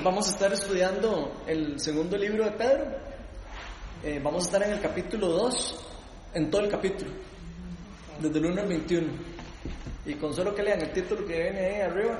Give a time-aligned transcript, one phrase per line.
[0.00, 2.86] Hoy vamos a estar estudiando el segundo libro de Pedro.
[4.02, 5.74] Eh, vamos a estar en el capítulo 2,
[6.32, 7.10] en todo el capítulo,
[8.18, 9.08] desde el 1 al 21.
[10.06, 12.18] Y con solo que lean el título que viene ahí arriba,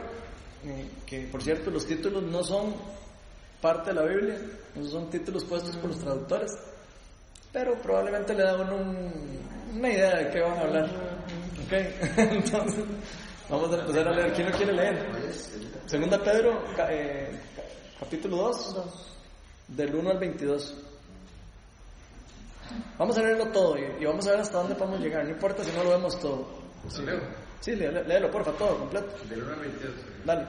[0.66, 2.74] eh, que por cierto los títulos no son
[3.62, 4.38] parte de la Biblia,
[4.74, 6.52] no son títulos puestos por los traductores,
[7.50, 8.76] pero probablemente le da uno
[9.74, 10.90] una idea de qué van a hablar.
[11.64, 11.72] ¿Ok?
[12.18, 12.84] Entonces,
[13.48, 14.32] vamos a empezar a leer.
[14.34, 14.98] ¿Quién no quiere leer?
[15.86, 17.30] Segunda Pedro, eh,
[18.00, 18.76] capítulo 2,
[19.68, 20.74] del 1 al 22.
[22.98, 25.24] Vamos a leerlo todo y, vamos a ver hasta dónde podemos llegar.
[25.24, 26.48] No importa si no lo vemos todo.
[26.88, 27.20] Sí, leo?
[27.60, 29.08] Sí, léelo, porfa, todo, completo.
[29.28, 29.94] Del 1 al 22.
[30.24, 30.46] Dale.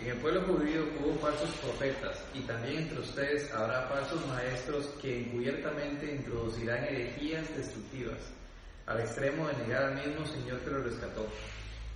[0.00, 5.26] En el pueblo judío hubo falsos profetas, y también entre ustedes habrá falsos maestros que
[5.26, 8.16] encubiertamente introducirán herejías destructivas,
[8.86, 11.26] al extremo de negar al mismo Señor que lo rescató.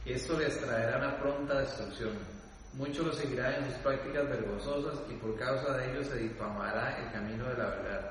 [0.05, 2.34] Esto les traerá una pronta destrucción.
[2.77, 7.13] Muchos lo seguirán en sus prácticas vergonzosas y por causa de ellos se difamará el
[7.13, 8.11] camino de la verdad.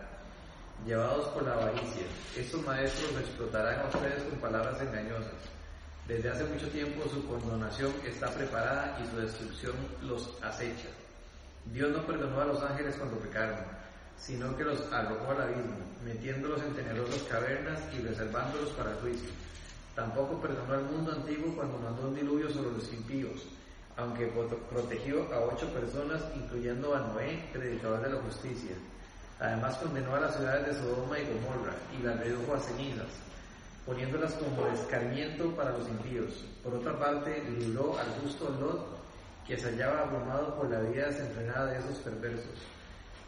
[0.86, 2.05] Llevados por la avaricia,
[2.38, 5.33] estos maestros lo explotarán a ustedes con palabras engañosas.
[6.08, 10.88] Desde hace mucho tiempo su condonación está preparada y su destrucción los acecha.
[11.66, 13.59] Dios no perdonó a los ángeles cuando pecaron,
[14.17, 19.30] sino que los arrojó al abismo, metiéndolos en tenebrosas cavernas y reservándolos para el juicio.
[19.94, 23.45] Tampoco perdonó al mundo antiguo cuando mandó un diluvio sobre los impíos,
[23.97, 24.31] aunque
[24.69, 28.75] protegió a ocho personas, incluyendo a Noé, predicador de la justicia.
[29.39, 33.09] Además condenó a las ciudades de Sodoma y Gomorra y las redujo a cenizas,
[33.86, 36.45] poniéndolas como escarmiento para los impíos.
[36.64, 38.88] Por otra parte, libró al justo Lot,
[39.47, 42.59] que se hallaba abrumado por la vida desenfrenada de esos perversos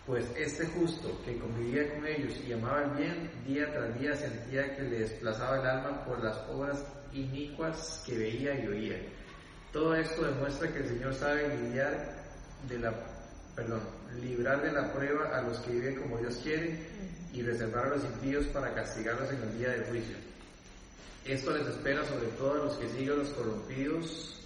[0.06, 4.76] pues este justo que convivía con ellos y amaba el bien, día tras día sentía
[4.76, 9.02] que le desplazaba el alma por las obras inicuas que veía y oía.
[9.76, 11.92] Todo esto demuestra que el Señor sabe lidiar
[12.70, 12.94] de la,
[13.58, 13.82] perdón,
[14.22, 16.80] librar de la prueba a los que viven como Dios quiere
[17.34, 20.16] y reservar a los impíos para castigarlos en el día del juicio.
[21.26, 24.40] Esto les espera sobre todo a los que siguen los corrompidos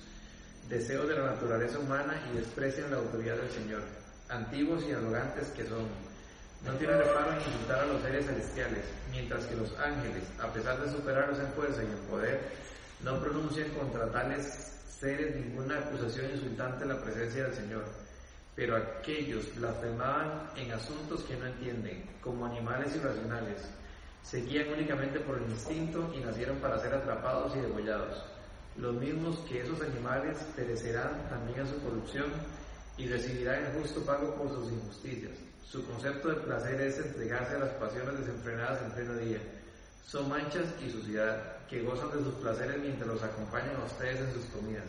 [0.68, 3.84] deseos de la naturaleza humana y desprecian la autoridad del Señor
[4.30, 5.90] antiguos y arrogantes que son.
[6.66, 10.82] No tienen reparo en insultar a los seres celestiales, mientras que los ángeles, a pesar
[10.82, 12.40] de superarlos en fuerza y en poder,
[13.04, 17.86] no pronuncian contra tales seres ninguna acusación insultante en la presencia del Señor.
[18.56, 23.70] Pero aquellos blasfemaban en asuntos que no entienden, como animales irracionales.
[24.24, 28.26] Se guían únicamente por el instinto y nacieron para ser atrapados y degollados.
[28.76, 32.32] Los mismos que esos animales perecerán también en su corrupción
[32.98, 35.38] y recibirá el justo pago por sus injusticias.
[35.64, 39.40] Su concepto de placer es entregarse a las pasiones desenfrenadas en pleno día.
[40.06, 44.34] Son manchas y suciedad que gozan de sus placeres mientras los acompañan a ustedes en
[44.34, 44.86] sus comidas.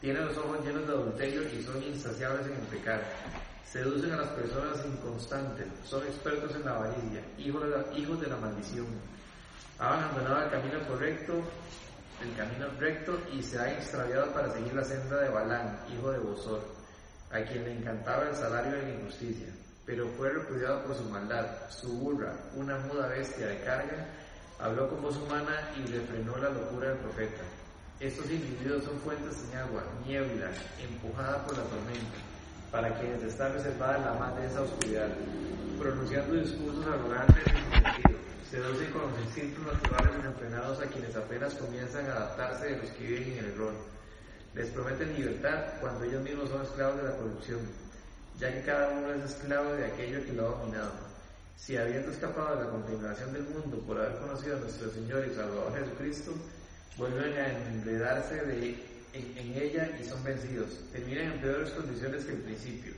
[0.00, 3.02] Tienen los ojos llenos de adulterio y son insaciables en el pecado.
[3.64, 8.86] Seducen a las personas inconstantes, son expertos en la avaricia, hijos de la, maldición.
[9.78, 11.42] Han abandonado el camino correcto,
[12.22, 16.18] el camino recto y se han extraviado para seguir la senda de Balán, hijo de
[16.18, 16.76] Bosor
[17.30, 19.48] a quien le encantaba el salario de la injusticia,
[19.86, 21.46] pero fue repudiado por su maldad.
[21.70, 24.08] Su burra, una muda bestia de carga,
[24.58, 27.42] habló con voz humana y refrenó la locura del profeta.
[28.00, 30.50] Estos individuos son fuentes sin agua, niebla,
[30.82, 32.18] empujada por la tormenta,
[32.70, 35.08] para quienes está reservada la más densa oscuridad,
[35.78, 38.18] pronunciando discursos arrogantes y sentido.
[38.50, 43.06] Seducen con los instintos naturales desenfrenados a quienes apenas comienzan a adaptarse de los que
[43.06, 43.72] viven en el error
[44.56, 47.60] les prometen libertad cuando ellos mismos son esclavos de la corrupción,
[48.38, 50.92] ya que cada uno es esclavo de aquello que lo ha dominado.
[51.56, 55.34] Si habiendo escapado de la contaminación del mundo por haber conocido a nuestro Señor y
[55.34, 56.32] Salvador Jesucristo,
[56.98, 60.68] vuelven a enredarse de, en, ella y son vencidos.
[60.92, 62.92] Terminan en peores condiciones que el principio.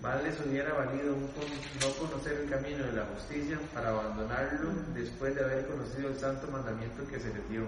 [0.00, 5.44] Mal les hubiera valido no conocer el camino de la justicia para abandonarlo después de
[5.44, 7.66] haber conocido el santo mandamiento que se les dio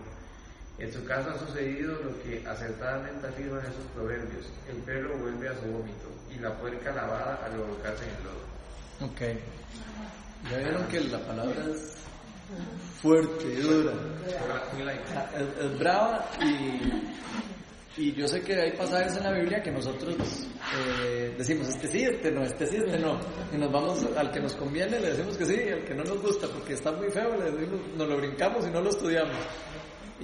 [0.79, 4.47] en su caso ha sucedido lo que acertadamente afirman esos proverbios.
[4.69, 9.13] El perro vuelve a su vómito y la puerca lavada al volcarse en el lodo.
[9.13, 9.21] Ok.
[10.51, 11.97] Ya vieron que la palabra es
[13.01, 13.93] fuerte, dura.
[15.61, 20.17] Es, brava y, y, yo sé que hay pasajes en la Biblia que nosotros
[20.77, 23.19] eh, decimos este sí, este no, este sí, este no.
[23.53, 26.05] Y nos vamos al que nos conviene, le decimos que sí, y al que no
[26.05, 29.37] nos gusta porque está muy feo, le decimos, nos lo brincamos y no lo estudiamos.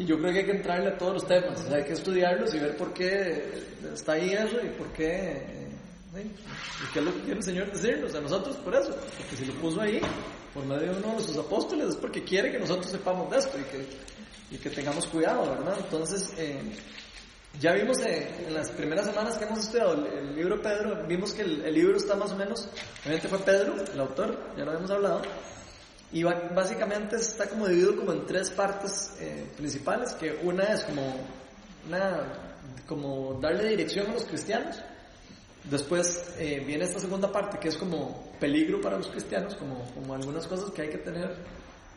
[0.01, 2.59] Y yo creo que hay que entrarle a todos los temas, hay que estudiarlos y
[2.59, 3.53] ver por qué
[3.93, 5.69] está ahí eso y por qué,
[6.15, 6.27] eh,
[6.95, 9.53] qué es lo que quiere el Señor decirnos a nosotros por eso, porque si lo
[9.61, 10.01] puso ahí,
[10.55, 13.59] por medio de uno de sus apóstoles, es porque quiere que nosotros sepamos de esto
[13.59, 13.87] y que,
[14.53, 15.77] y que tengamos cuidado, ¿verdad?
[15.79, 16.63] Entonces, eh,
[17.61, 21.43] Ya vimos eh, en las primeras semanas que hemos estudiado el, libro Pedro, vimos que
[21.43, 22.71] el, libro está más o menos,
[23.03, 25.21] obviamente fue Pedro, el autor, ya lo habíamos hablado,
[26.13, 31.15] y básicamente está como dividido como en tres partes eh, principales, que una es como,
[31.87, 32.33] una,
[32.87, 34.77] como darle dirección a los cristianos,
[35.65, 40.15] después eh, viene esta segunda parte que es como peligro para los cristianos, como, como
[40.15, 41.37] algunas cosas que hay que tener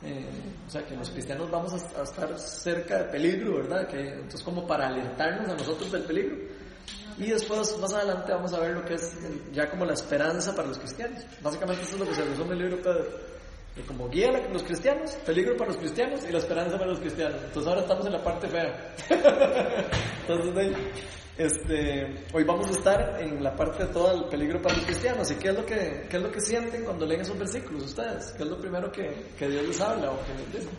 [0.05, 0.25] eh,
[0.67, 3.87] o sea, que los cristianos vamos a, estar cerca de peligro, ¿verdad?
[3.87, 6.35] Que, entonces, como para alertarnos a nosotros del peligro.
[7.17, 9.15] Y después, más adelante, vamos a ver lo que es
[9.53, 11.23] ya como la esperanza para los cristianos.
[11.41, 12.83] Básicamente, eso es lo que se resume el libro de
[13.75, 13.87] Pedro.
[13.87, 17.41] como guía los cristianos, peligro para los cristianos y la esperanza para los cristianos.
[17.43, 18.95] Entonces, ahora estamos en la parte fea.
[20.21, 20.77] Entonces,
[21.37, 25.31] este, hoy vamos a estar en la parte de todo el peligro para los cristianos.
[25.31, 28.31] ¿Y qué es lo que, qué es lo que sienten cuando leen esos versículos ustedes?
[28.37, 30.69] ¿Qué es lo primero que, que Dios les habla o que les dice?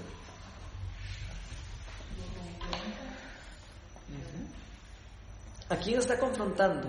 [5.69, 6.89] ¿A quién está confrontando?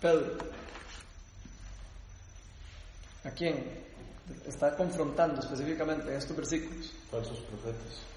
[0.00, 0.51] Pedro.
[3.24, 3.84] ¿A quién
[4.46, 6.92] está confrontando específicamente en estos versículos?
[7.10, 8.12] Falsos profetas.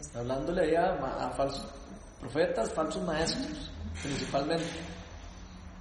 [0.00, 1.66] Está hablándole ya a, falsos
[2.20, 3.70] profetas, falsos maestros,
[4.02, 4.66] principalmente.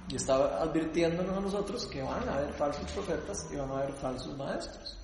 [0.09, 3.93] Y está advirtiéndonos a nosotros que van a haber falsos profetas y van a haber
[3.93, 4.97] falsos maestros.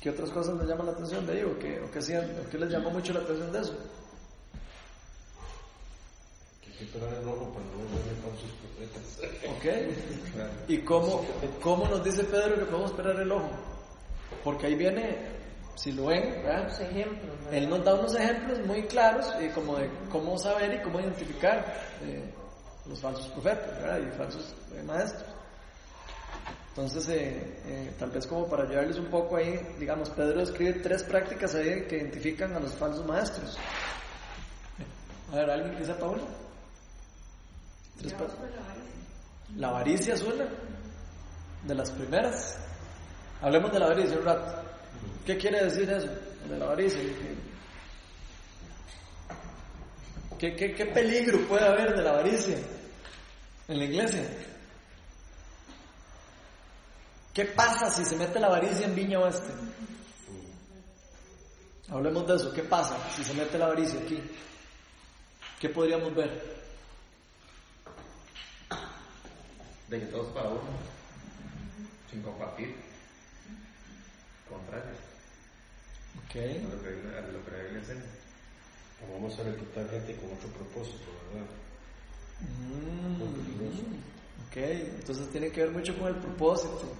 [0.00, 1.52] ¿Qué otras cosas les llaman la atención de ello?
[1.52, 3.74] ¿O qué, o qué, les llamó mucho la atención de eso?
[6.78, 9.06] Que esperar el ojo para no ver falsos profetas.
[9.50, 10.68] ¿Ok?
[10.68, 11.24] ¿Y cómo,
[11.62, 13.50] cómo nos dice Pedro que podemos esperar el ojo?
[14.44, 15.16] Porque ahí viene,
[15.74, 16.44] si lo ven,
[17.50, 21.64] él nos da unos ejemplos muy claros eh, como de cómo saber y cómo identificar
[22.02, 22.30] eh,
[22.84, 25.24] los falsos profetas y falsos eh, maestros.
[26.68, 27.34] Entonces,
[27.98, 31.96] tal vez como para ayudarles un poco ahí, digamos, Pedro escribe tres prácticas ahí que
[31.96, 33.56] identifican a los falsos maestros.
[35.32, 36.22] A ver, ¿alguien que sepa una?
[39.56, 40.46] La avaricia es una
[41.64, 42.58] de las primeras.
[43.40, 44.62] Hablemos de la avaricia un rato.
[45.24, 46.08] ¿Qué quiere decir eso?
[46.48, 47.00] De la avaricia.
[50.38, 52.58] ¿Qué, qué, peligro puede haber de la avaricia
[53.68, 54.22] en la iglesia?
[57.32, 59.52] ¿Qué pasa si se mete la avaricia en Viña Oeste?
[61.88, 62.52] Hablemos de eso.
[62.52, 64.22] ¿Qué pasa si se mete la avaricia aquí?
[65.58, 66.55] ¿Qué podríamos ver?
[69.88, 70.62] De que todos para uno,
[72.10, 72.74] sin compartir
[74.48, 74.96] contrario.
[76.24, 76.34] Ok.
[76.34, 76.90] lo que,
[77.32, 78.02] lo que le enseña.
[79.12, 81.48] vamos a reclutar gente con otro propósito, ¿verdad?
[82.40, 83.22] Mm,
[84.48, 86.92] ok, entonces tiene que ver mucho con el propósito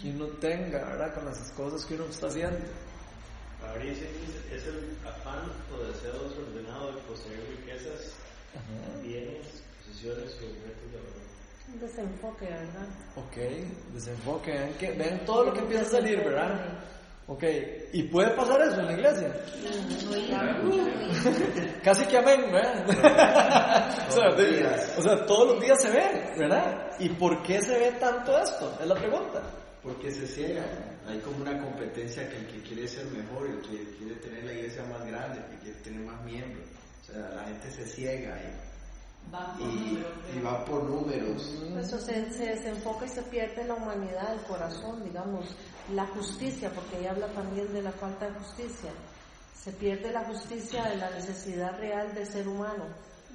[0.00, 1.14] que uno tenga, ¿verdad?
[1.14, 2.58] Con las cosas que uno está haciendo.
[3.62, 4.06] Avaricia
[4.50, 8.14] es el afán o deseo desordenado de poseer riquezas,
[9.02, 11.29] bienes, posesiones o objetos de valor.
[11.78, 12.88] Desenfoque, ¿verdad?
[13.16, 13.36] Ok,
[13.92, 14.52] desenfoque.
[14.52, 16.82] Ven, que, ven todo lo que empieza a salir, ¿verdad?
[17.26, 17.44] Ok,
[17.92, 19.32] ¿y puede pasar eso en la iglesia?
[21.84, 22.88] Casi que amén, ¿verdad?
[24.98, 26.90] o, sea, todos los días se ve, ¿verdad?
[26.98, 28.76] ¿Y por qué se ve tanto esto?
[28.80, 29.42] Es la pregunta.
[29.80, 30.64] Porque se ciega.
[31.06, 34.52] Hay como una competencia que el que quiere ser mejor, el que quiere tener la
[34.52, 36.66] iglesia más grande, el que quiere tener más miembros.
[37.02, 38.36] O sea, la gente se ciega
[39.58, 41.54] y, y, va por números.
[41.78, 45.46] Eso se, se desenfoca y se pierde la humanidad, el corazón, digamos
[45.94, 48.90] la justicia, porque ella habla también de la falta de justicia.
[49.54, 52.84] Se pierde la justicia de la necesidad real del ser humano.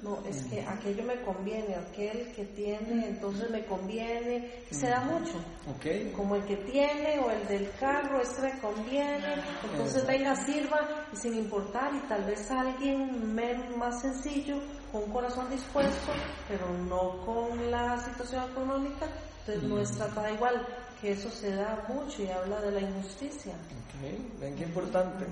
[0.06, 5.32] No, es que aquello me conviene, aquel que tiene, entonces me conviene, se da mucho.
[5.76, 6.12] Okay.
[6.14, 9.34] Como el que tiene o el del carro, este me conviene,
[9.68, 13.34] entonces venga, sirva y sin importar, y tal vez alguien
[13.76, 14.60] más sencillo,
[14.92, 16.12] con un corazón dispuesto,
[16.48, 19.06] pero no con la situación económica,
[19.40, 20.66] entonces no es tratada igual
[21.00, 23.52] que eso se da mucho y habla de la injusticia.
[23.54, 25.26] Ok, ven qué importante.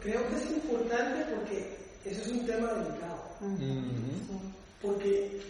[0.00, 3.22] Creo, que es importante porque eso es un tema delicado.
[4.80, 5.40] Porque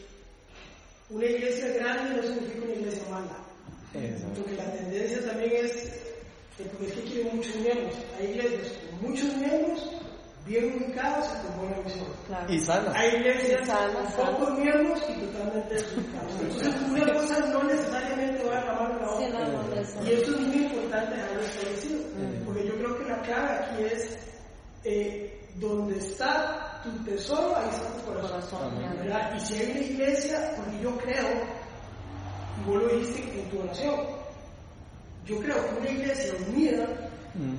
[1.10, 3.46] una iglesia grande no significa una iglesia mala.
[4.34, 5.92] Porque la tendencia también es,
[6.56, 7.94] porque es que quieren muchos miembros.
[8.18, 9.90] Hay iglesias con muchos miembros
[10.46, 12.06] bien ubicados y con buena visión.
[12.48, 12.94] Y sanas.
[12.94, 13.68] Hay iglesias
[14.16, 16.32] con pocos miembros y totalmente desubicados.
[16.40, 19.82] Entonces, una cosa no necesariamente va a acabar la otra.
[20.04, 22.00] y eso es muy importante haberlo establecido.
[22.44, 24.18] Porque yo creo que la clave aquí es
[24.84, 28.72] eh, donde está tu tesoro, ahí está tu corazón.
[29.36, 31.28] Y si hay una iglesia, porque yo creo,
[32.60, 33.94] y vos lo dijiste en tu oración,
[35.24, 37.06] yo creo que una iglesia unida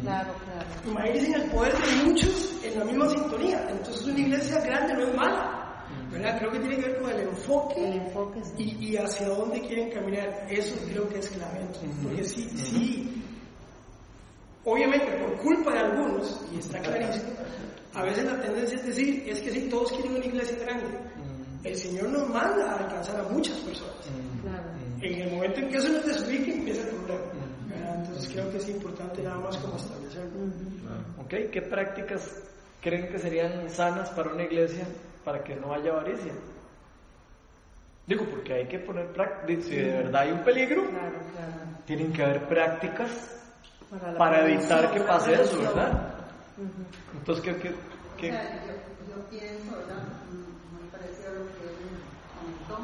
[0.02, 0.68] Claro, claro.
[0.88, 3.68] Imagínense el poder de muchos en la misma sintonía.
[3.70, 5.68] Entonces una iglesia grande no es mala.
[6.12, 6.40] ¿verdad?
[6.40, 9.92] Creo que tiene que ver con el enfoque, el enfoque y, y, hacia dónde quieren
[9.92, 10.48] caminar.
[10.50, 11.68] Eso creo que es clave.
[12.04, 13.24] Porque sí, sí,
[14.68, 17.32] obviamente por culpa de algunos, y está clarísimo,
[17.94, 20.86] a veces la tendencia es decir, es que si todos quieren una iglesia grande,
[21.64, 23.96] el Señor nos manda a alcanzar a muchas personas.
[25.02, 27.24] En el momento en que eso no te desubique, empieza el problema.
[27.96, 30.46] Entonces creo que es importante nada más como establecerlo.
[31.20, 32.44] Ok, ¿qué prácticas
[32.82, 34.86] creen que serían sanas para una iglesia
[35.24, 36.34] para que no haya avaricia?
[38.06, 39.66] Digo, porque hay que poner prácticas.
[39.66, 40.84] Si de verdad hay un peligro,
[41.86, 43.37] tienen que haber prácticas
[43.90, 46.14] para, evitar que pase eso, ¿verdad?
[47.14, 47.76] Entonces, ¿qué, qué,
[48.18, 48.30] qué?
[48.30, 50.04] O sea, yo, yo, pienso, ¿verdad?
[50.76, 51.88] Muy parecido a lo que él
[52.36, 52.78] comentó,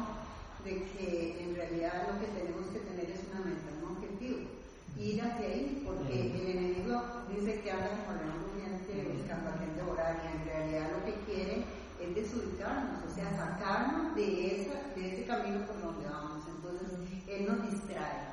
[0.64, 4.48] de que en realidad lo que tenemos que tener es una meta, un objetivo.
[4.96, 9.76] Ir hacia ahí, porque el enemigo dice que anda como león rugiente buscando a quien
[9.76, 11.64] devorar, y en realidad lo que quiere
[12.00, 16.44] es desubicarnos, o sea, sacarnos de, esa, de ese camino por donde vamos.
[16.48, 16.88] Entonces,
[17.28, 18.32] él nos distrae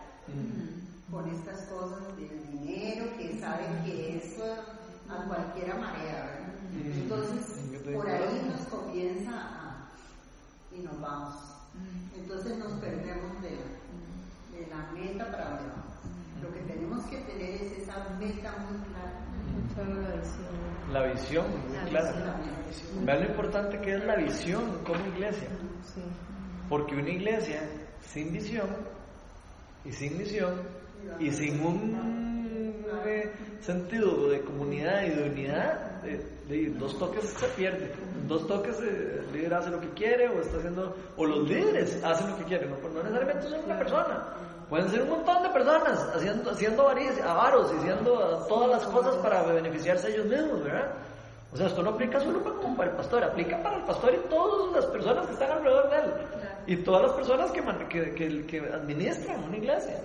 [1.11, 4.43] con estas cosas del dinero, que saben que eso
[5.09, 6.51] a cualquiera marea, ¿verdad?
[6.95, 9.89] Entonces, por ahí nos comienza a,
[10.71, 11.35] y nos vamos.
[12.17, 15.91] Entonces nos perdemos de, de la meta para donde vamos.
[16.41, 19.21] Lo que tenemos que tener es esa meta muy clara.
[20.91, 22.39] La visión, muy clara.
[23.03, 25.49] Vean lo importante que es la visión como iglesia.
[26.69, 27.61] Porque una iglesia
[28.01, 28.69] sin visión
[29.83, 30.80] y sin misión
[31.19, 32.21] y sin un
[33.05, 33.31] eh,
[33.61, 37.91] sentido de comunidad y de unidad, de, dos toques se pierde.
[38.27, 42.29] dos toques el líder hace lo que quiere o está haciendo, o los líderes hacen
[42.29, 44.23] lo que quieren, no, pues no necesariamente son una persona.
[44.69, 49.43] Pueden ser un montón de personas haciendo, haciendo avaros y haciendo todas las cosas para
[49.43, 50.91] beneficiarse ellos mismos, ¿verdad?
[51.53, 52.41] O sea, esto no aplica solo
[52.77, 55.97] para, el pastor, aplica para el pastor y todas las personas que están alrededor de
[55.97, 56.13] él.
[56.67, 57.61] Y todas las personas que,
[58.13, 59.99] que, que administran una iglesia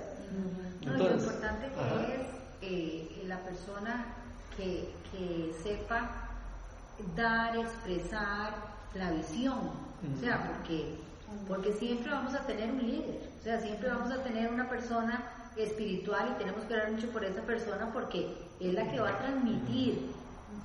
[0.87, 2.26] lo importante que es
[2.62, 4.07] eh, la persona
[4.57, 6.28] que, que, sepa
[7.14, 8.55] dar, expresar
[8.95, 9.87] la visión.
[10.16, 10.95] O sea, porque,
[11.49, 15.25] porque siempre vamos a tener un líder, o sea, siempre vamos a tener una persona
[15.57, 19.19] espiritual y tenemos que orar mucho por esa persona porque es la que va a
[19.19, 20.11] transmitir,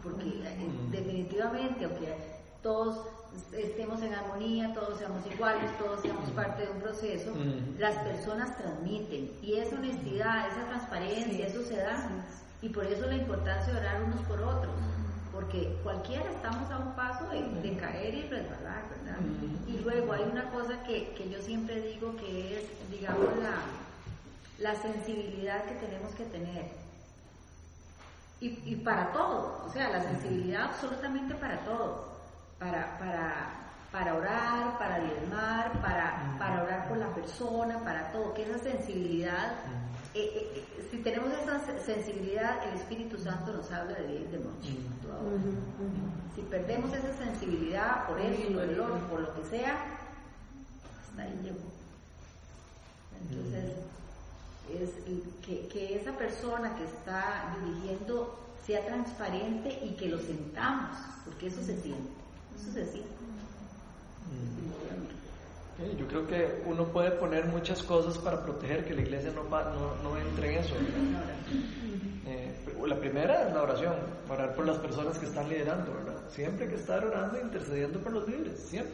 [0.04, 2.16] porque eh, definitivamente, aunque
[2.62, 3.08] todos
[3.54, 7.34] estemos en armonía, todos seamos iguales, todos seamos parte de un proceso,
[7.78, 9.32] las personas transmiten.
[9.42, 12.10] Y esa honestidad, esa transparencia, eso se da.
[12.62, 14.74] Y por eso la importancia de orar unos por otros,
[15.34, 19.20] porque cualquiera estamos a un paso de, caer y resbalar, ¿verdad?
[19.68, 23.56] Y luego hay una cosa que, que, yo siempre digo que es, digamos, la,
[24.60, 26.66] la sensibilidad que tenemos que tener.
[28.40, 32.11] Y, y para todo, o sea, la sensibilidad absolutamente para todo
[32.62, 33.50] para, para,
[33.91, 39.53] para orar, para diezmar, para, para orar por la persona, para todo, que esa sensibilidad,
[40.13, 44.27] eh, eh, eh, si tenemos esa sensibilidad, el Espíritu Santo nos habla de día y
[44.27, 44.77] de noche.
[46.36, 49.84] Si perdemos esa sensibilidad por eso, por el otro, por lo que sea,
[51.01, 51.72] hasta ahí llegó.
[53.24, 53.74] Entonces,
[54.70, 54.89] es
[55.44, 61.63] que, que esa persona que está dirigiendo sea transparente y que lo sentamos, porque eso
[61.63, 62.21] se siente.
[65.77, 65.98] Mm.
[65.98, 69.96] Yo creo que uno puede poner muchas cosas para proteger que la iglesia no, no,
[70.03, 70.75] no entre en eso.
[72.27, 73.96] Eh, la primera es la oración,
[74.30, 76.22] orar por las personas que están liderando, ¿verdad?
[76.30, 78.94] Siempre hay que estar orando e intercediendo por los líderes, siempre.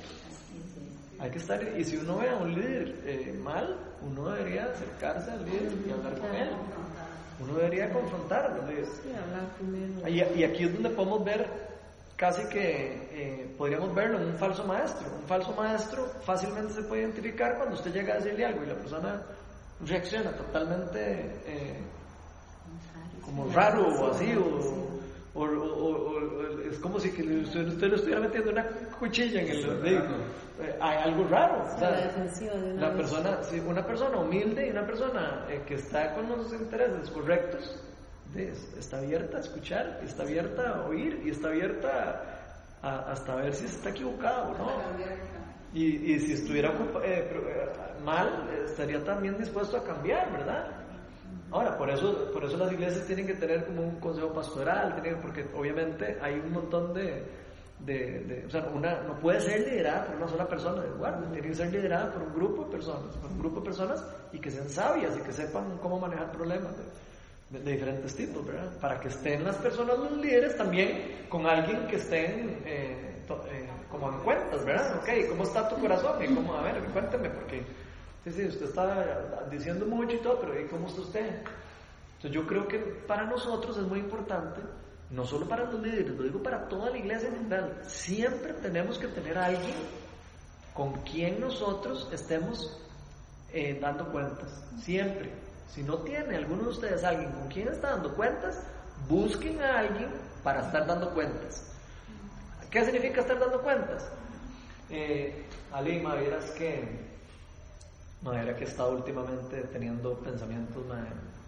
[1.19, 5.31] Hay que estar, y si uno ve a un líder eh, mal, uno debería acercarse
[5.31, 6.50] al líder y hablar con él.
[7.39, 8.89] Uno debería confrontar a los líderes.
[10.07, 11.47] Y, y aquí es donde podemos ver
[12.17, 15.07] casi que eh, podríamos verlo en un falso maestro.
[15.21, 18.75] Un falso maestro fácilmente se puede identificar cuando usted llega a decirle algo y la
[18.75, 19.21] persona
[19.86, 21.00] reacciona totalmente
[21.45, 21.79] eh,
[23.24, 24.97] como raro o así, o,
[26.71, 28.65] es como si usted, le estuviera metiendo una
[29.00, 30.15] cuchilla en el dedo.
[30.59, 31.63] Eh, hay algo raro.
[32.79, 37.79] la persona, una persona humilde y una persona que está con los intereses correctos
[38.39, 42.22] está abierta a escuchar, está abierta a oír y está abierta
[42.82, 44.72] a, hasta ver si está equivocado o no.
[45.74, 46.70] Y, y si estuviera
[47.03, 50.67] eh, eh, mal, estaría también dispuesto a cambiar, ¿verdad?
[51.51, 55.46] Ahora, por eso, por eso las iglesias tienen que tener como un consejo pastoral, porque
[55.56, 57.24] obviamente hay un montón de,
[57.79, 61.48] de, o sea, una, no puede ser liderada por una sola persona de guardia, tiene
[61.48, 64.51] que ser liderada por un grupo de personas, por un grupo de personas y que
[64.51, 66.74] sean sabias y que sepan cómo manejar problemas.
[67.50, 68.72] De, diferentes tipos, ¿verdad?
[68.80, 74.12] Para que estén las personas, los líderes, también con alguien que estén eh, eh, como
[74.12, 74.98] en cuentas, ¿verdad?
[74.98, 76.24] Ok, ¿cómo está tu corazón?
[76.24, 77.63] Y cómo, a ver, cuénteme, porque
[78.24, 81.25] sí, sí, usted está diciendo mucho y todo, pero ¿y cómo está usted?
[82.18, 84.62] Entonces yo creo que para nosotros es muy importante,
[85.10, 88.98] no solo para los líderes, lo digo para toda la iglesia en general, siempre tenemos
[88.98, 89.75] que tener a alguien
[90.74, 92.77] con quien nosotros estemos
[93.51, 95.47] eh, dando cuentas, siempre.
[95.74, 98.59] Si no tiene alguno de ustedes alguien con quien está dando cuentas,
[99.07, 100.09] busquen a alguien
[100.43, 101.63] para estar dando cuentas.
[102.69, 104.09] ¿Qué significa estar dando cuentas?
[104.89, 107.07] Eh, Alima, vieras que
[108.21, 110.83] Madera que he estado últimamente teniendo pensamientos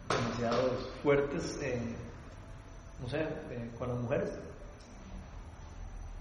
[0.08, 0.72] demasiado
[1.02, 1.80] fuertes, eh,
[3.02, 4.30] no sé, eh, con las mujeres.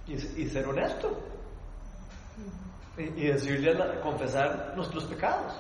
[0.07, 1.19] Y, ser honesto.
[2.97, 5.53] Y, decirle, confesar nuestros pecados.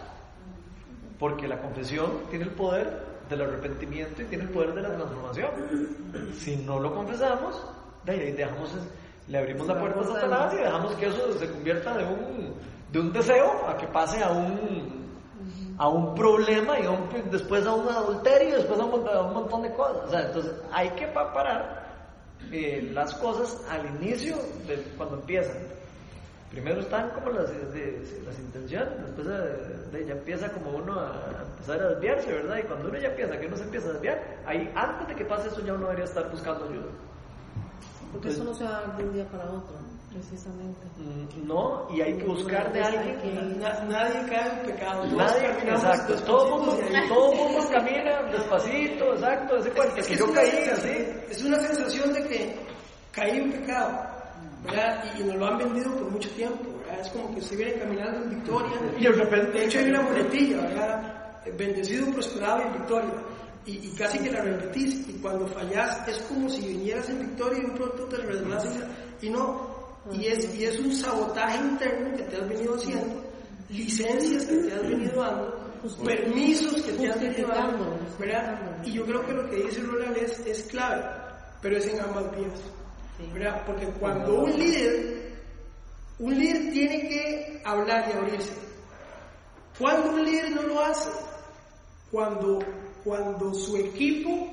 [1.19, 5.51] Porque la confesión tiene el poder del arrepentimiento y tiene el poder de la transformación.
[6.35, 7.63] Si no lo confesamos,
[8.05, 8.71] de ahí dejamos,
[9.27, 12.55] le abrimos la puerta a Satanás y dejamos que eso se convierta de un,
[12.91, 15.09] de un deseo a que pase a un,
[15.77, 16.85] a un problema y
[17.31, 20.27] después a un adulterio y después a un, montón de cosas.
[20.27, 21.87] entonces hay que parar
[22.51, 25.57] eh, las cosas al inicio de cuando empiezan.
[26.51, 29.27] Primero están como las, las intenciones, después
[29.93, 32.57] de, ya empieza como uno a empezar a desviarse, ¿verdad?
[32.59, 35.25] Y cuando uno ya piensa que uno se empieza a desviar, ahí antes de que
[35.27, 36.91] pase eso ya uno debería estar buscando ayuda.
[38.13, 39.77] Porque eso no se va de un día para otro,
[40.11, 40.81] precisamente.
[40.97, 43.21] Mm, no, y hay que buscar de alguien.
[43.21, 43.35] Que...
[43.87, 45.05] nadie cae en pecado.
[45.05, 46.15] Nadie, exacto.
[46.25, 46.79] Todo mundo,
[47.09, 49.57] todo mundo camina despacito, exacto.
[49.59, 51.07] Ese cuento que yo caí así.
[51.29, 52.57] Es una sensación de que
[53.13, 54.08] caí en pecado
[55.19, 56.65] y, nos lo han vendido por mucho tiempo,
[57.01, 58.77] Es como que viene caminando en victoria.
[58.99, 59.59] Y de repente...
[59.59, 61.43] De hecho hay una muletilla, ¿verdad?
[61.57, 63.15] Bendecido, prosperado y en victoria.
[63.67, 67.67] Y, casi que la repetís, y cuando fallas es como si vinieras en victoria y
[67.67, 68.67] un pronto te resbalas
[69.21, 69.79] y no,
[70.11, 73.23] y es, y es un sabotaje interno que te has venido haciendo,
[73.69, 75.71] licencias que te has venido dando,
[76.03, 78.81] permisos que te has venido dando, ¿verdad?
[78.85, 81.05] Y yo creo que lo que dice Roland es, es clave,
[81.61, 82.61] pero es en ambas vías.
[83.67, 85.33] Porque cuando un líder,
[86.19, 88.53] un líder tiene que hablar y abrirse.
[89.79, 91.11] Cuando un líder no lo hace,
[92.11, 92.59] cuando,
[93.05, 94.49] cuando su equipo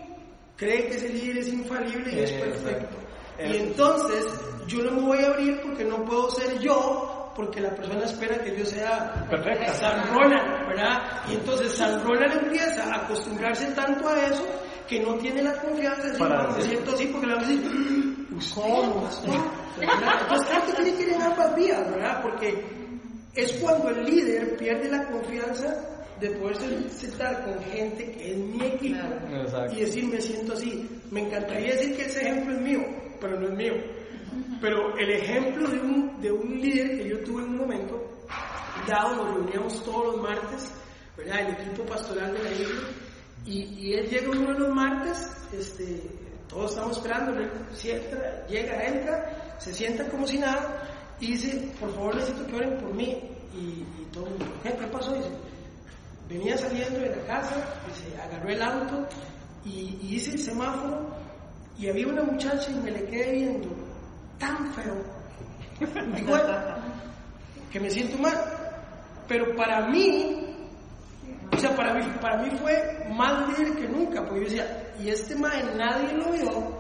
[0.56, 2.97] cree que ese líder es infalible y es perfecto.
[3.39, 4.25] Y entonces
[4.67, 8.41] yo no me voy a abrir porque no puedo ser yo, porque la persona espera
[8.41, 9.73] que yo sea Perfecta.
[9.73, 11.21] San Ronald, ¿verdad?
[11.30, 14.45] Y entonces San Ronald empieza a acostumbrarse tanto a eso
[14.88, 17.71] que no tiene la confianza de decir, me siento así porque le van a decir,
[18.54, 19.10] ¿Cómo?
[19.80, 22.21] Entonces, claro que tiene que ir en ambas vías, ¿verdad?
[22.21, 22.63] Porque
[23.36, 28.65] es cuando el líder pierde la confianza de poder sentar con gente que es mi
[28.65, 28.98] equipo
[29.71, 30.89] y decir, me siento así.
[31.12, 32.80] Me encantaría decir que ese ejemplo es mío,
[33.19, 33.74] pero no es mío.
[34.62, 38.02] Pero el ejemplo de un, de un líder que yo tuve en un momento,
[38.88, 40.71] dado, nos reuníamos todos los martes,
[41.17, 41.41] ¿verdad?
[41.41, 42.76] El equipo pastoral de la iglesia,
[43.45, 46.02] y, y él llega uno de los martes, este,
[46.47, 47.34] todos estamos esperando,
[47.73, 50.84] sienta, llega, entra, se sienta como si nada
[51.19, 53.21] y dice, por favor necesito que oren por mí.
[53.53, 55.13] Y, todo el mundo, ¿qué, pasó?
[55.13, 55.29] Dice,
[56.29, 57.55] venía saliendo de la casa,
[57.93, 59.08] se agarró el auto
[59.65, 61.10] y, hice el semáforo
[61.77, 63.69] y había una muchacha y me le quedé viendo
[64.39, 64.95] tan feo.
[66.17, 66.77] Igual,
[67.71, 68.38] que me siento mal.
[69.27, 70.55] Pero para mí,
[71.51, 75.10] o sea, para mí, para mí fue más líder que nunca, porque yo decía, y
[75.10, 76.71] este mae nadie lo vio,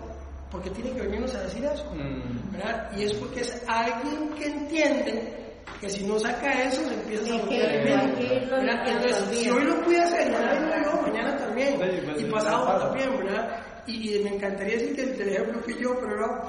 [0.51, 2.51] porque tiene que venirnos a decir eso, mm.
[2.51, 2.91] ¿verdad?
[2.95, 5.45] Y es porque es alguien que entiende
[5.81, 9.99] que si no saca eso se empieza a volver el Entonces, si hoy lo pude
[9.99, 11.79] hacer, nadie lo vio, mañana también,
[12.17, 13.61] y pasado también, ¿verdad?
[13.87, 16.41] Y, me encantaría decir que el ejemplo fui yo, pero no.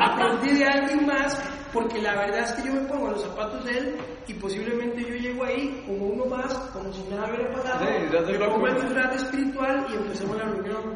[0.00, 1.38] Aprendí de alguien más,
[1.72, 5.14] porque la verdad es que yo me pongo los zapatos de él y posiblemente yo
[5.14, 7.86] llego ahí como uno más, como si nada hubiera pasado.
[7.86, 10.94] Sí, me pongo el disfraz espiritual y empecemos la reunión.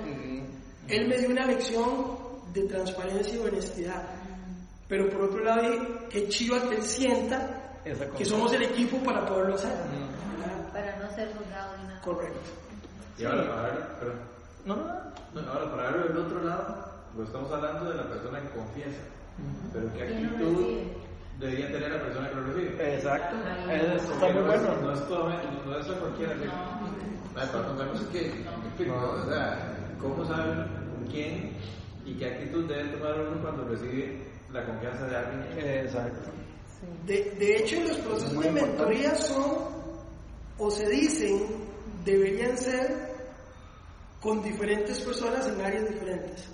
[0.89, 2.19] Él me dio una lección
[2.53, 4.03] de transparencia y honestidad.
[4.89, 7.81] Pero por otro lado, dije, qué chiva que él sienta
[8.17, 9.73] que somos el equipo para poderlo hacer.
[10.73, 12.01] Para no ser juzgado ni nada.
[12.01, 12.39] Correcto.
[13.19, 14.38] Y ahora, ver,
[14.69, 18.51] no, no, ahora para verlo del otro lado, pues estamos hablando de la persona que
[18.51, 19.01] confiesa.
[19.73, 20.79] Pero qué actitud
[21.39, 22.95] debería tener la persona que lo recibe.
[22.95, 23.37] Exacto.
[23.71, 24.77] Eso está muy bueno.
[24.83, 26.35] No es, todo, no es a cualquiera.
[26.35, 26.43] No.
[28.13, 28.33] que,
[28.77, 30.67] que o sea, ¿cómo saben
[31.11, 31.53] quién
[32.05, 35.59] y qué actitud debe tomar uno cuando recibe la confianza de alguien?
[35.59, 36.31] Exacto.
[37.07, 39.45] De, de hecho, los procesos de mentoría son,
[40.59, 41.47] o se dicen,
[42.05, 43.08] deberían ser
[44.21, 46.49] con diferentes personas en áreas diferentes.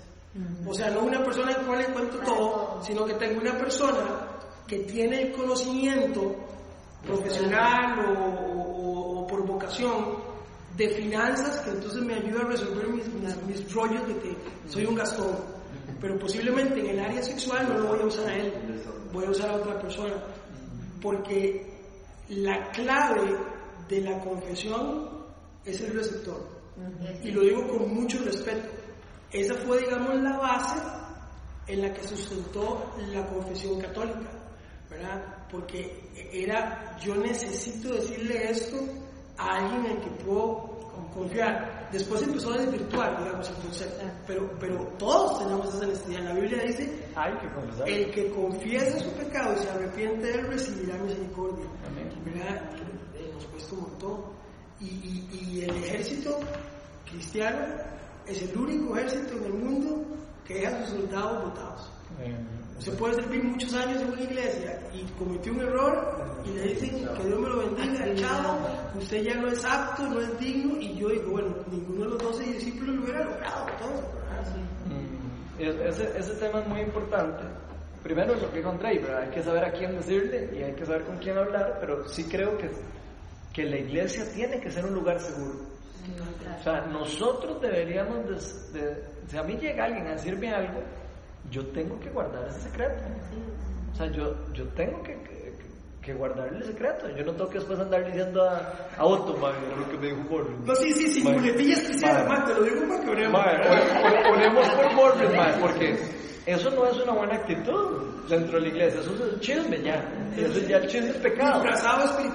[0.65, 4.27] O sea, no una persona en cual le cuento todo, sino que tengo una persona
[4.67, 6.35] que tiene el conocimiento
[7.05, 10.17] profesional o, por vocación
[10.75, 13.07] de finanzas que entonces me ayuda a resolver mis,
[13.47, 15.35] mis, rollos de que soy un gastón.
[16.01, 18.53] Pero posiblemente en el área sexual no lo voy a usar a él,
[19.13, 20.15] voy a usar a otra persona.
[21.01, 21.65] Porque
[22.29, 23.37] la clave
[23.87, 25.09] de la confesión
[25.63, 26.54] es el receptor.
[27.23, 28.67] Y lo digo con mucho respeto.
[29.31, 30.81] Esa fue, digamos, la base
[31.67, 34.29] en la que sustentó la confesión católica,
[34.89, 35.47] ¿verdad?
[35.51, 38.77] Porque era, yo necesito decirle esto
[39.37, 40.75] a alguien en que puedo
[41.13, 41.89] confiar.
[41.91, 44.05] Después empezó a desvirtuar, digamos, el concepto.
[44.27, 46.23] Pero, pero todos tenemos esa necesidad.
[46.23, 47.07] La Biblia dice,
[47.85, 51.65] el que confiesa su pecado y se arrepiente de él recibirá misericordia.
[52.25, 52.69] ¿Verdad?
[53.33, 54.44] Nos cuesta un montón.
[54.79, 56.39] Y, y, y el ejército
[57.09, 57.65] cristiano
[58.27, 60.05] es el único ejército en el mundo
[60.45, 61.91] que deja a sus soldados votados.
[62.79, 67.07] Se puede servir muchos años en una iglesia y cometió un error y le dicen
[67.15, 70.95] que Dios me lo bendiga, chavo, usted ya no es apto, no es digno, y
[70.97, 73.65] yo digo, bueno, ninguno de los doce discípulos lo hubiera logrado,
[74.87, 77.43] mm, Ese, ese tema es muy importante.
[78.03, 81.17] Primero lo que encontré, hay que saber a quién decirle y hay que saber con
[81.17, 82.69] quién hablar, pero sí creo que,
[83.55, 85.61] que la iglesia tiene que ser un lugar seguro.
[86.59, 88.27] O sea, nosotros deberíamos,
[88.73, 90.81] de, si a mí llega alguien a decirme algo,
[91.49, 93.01] yo tengo que guardar ese secreto.
[93.93, 95.17] O sea, yo, yo tengo que,
[96.01, 97.07] que, guardar el secreto.
[97.15, 100.59] Yo no tengo que después andar diciendo a, a Otto, lo que me dijo Morris.
[100.65, 103.41] No, sí, sí, sí, muletillas especiales, man, te lo digo para que oremos.
[104.31, 105.97] oremos por Morris, man, porque
[106.45, 110.03] eso no es una buena actitud dentro de la iglesia, eso es chisme ya.
[110.37, 111.63] Eso ya el chisme es pecado.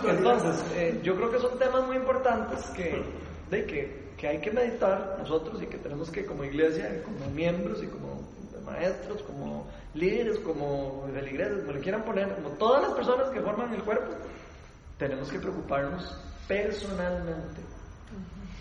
[0.08, 3.02] Entonces, eh, yo creo que son temas muy importantes que,
[3.50, 7.82] de que, que hay que meditar nosotros y que tenemos que como iglesia, como miembros
[7.82, 8.20] y como
[8.64, 13.30] maestros, como líderes, como de la iglesia, como le quieran poner, como todas las personas
[13.30, 14.12] que forman el cuerpo,
[14.98, 17.60] tenemos que preocuparnos personalmente.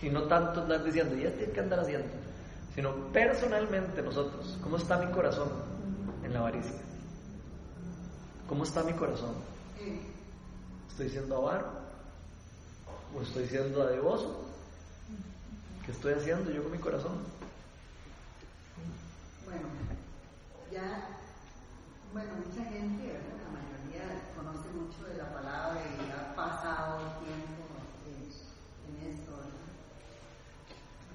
[0.02, 2.08] Y no tanto andar diciendo, ya tiene que andar haciendo,
[2.80, 5.50] sino personalmente nosotros, ¿cómo está mi corazón
[6.24, 6.80] en la avaricia?
[8.48, 9.36] ¿Cómo está mi corazón?
[10.88, 11.68] ¿Estoy siendo avaro?
[13.14, 14.46] ¿O estoy siendo adevoso?
[15.86, 17.18] ¿Qué estoy haciendo yo con mi corazón?
[19.44, 19.68] Bueno,
[20.72, 21.20] ya,
[22.14, 27.76] bueno, mucha gente, la mayoría conoce mucho de la palabra y ha pasado tiempo
[28.08, 29.32] en, esto.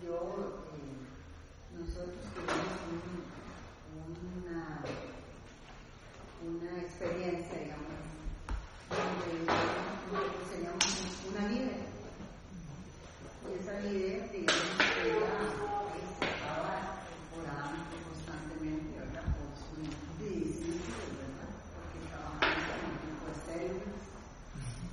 [0.04, 0.94] Yo, eh,
[1.78, 2.84] nosotros tuvimos
[4.46, 4.80] una,
[6.46, 7.84] una experiencia, digamos,
[8.90, 9.52] donde
[10.50, 10.84] teníamos
[11.30, 11.84] una líder.
[13.46, 14.62] Y esa líder, digamos,
[15.04, 15.44] ella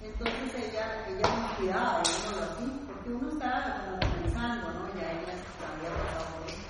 [0.04, 4.88] Entonces ella, ella nos cuidaba, así, porque uno estaba como pensando, ¿no?
[4.94, 5.34] Ya ella
[5.66, 6.62] había pasado por eso.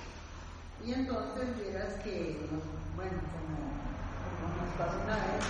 [0.84, 2.48] Y entonces vieras que,
[2.96, 3.60] bueno, como,
[4.56, 5.44] nos pasó una vez,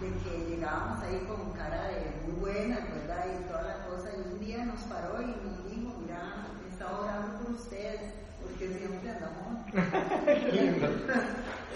[0.00, 3.24] de llegábamos ahí con cara de muy buena, ¿verdad?
[3.26, 7.38] Y toda la cosa, y un día nos paró y nos dijo, mira, estaba orando
[7.38, 8.00] por ustedes,
[8.42, 9.64] porque siempre andamos.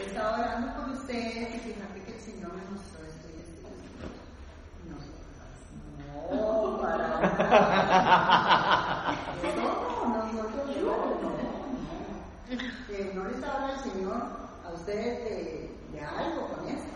[0.06, 3.86] estaba orando por ustedes y fíjate que el Señor me mostró esto y esto y
[3.86, 4.08] esto.
[6.34, 7.20] No, para nada.
[9.56, 9.66] No,
[10.08, 11.32] nosotros no, no, no.
[12.88, 14.20] Que no les habla el Señor
[14.64, 16.89] a ustedes de, de algo con eso.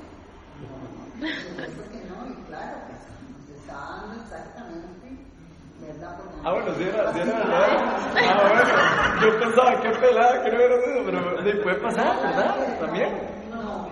[1.24, 2.92] No, y claro que
[3.32, 5.04] nos está dando exactamente
[5.80, 6.18] ¿verdad?
[6.44, 7.66] Ah, bueno, sí era, sí era verdad.
[8.16, 12.78] Ah, bueno, yo pensaba que pelada, que no era eso, pero le puede pasar, ¿verdad?
[12.80, 13.10] También.
[13.50, 13.88] No.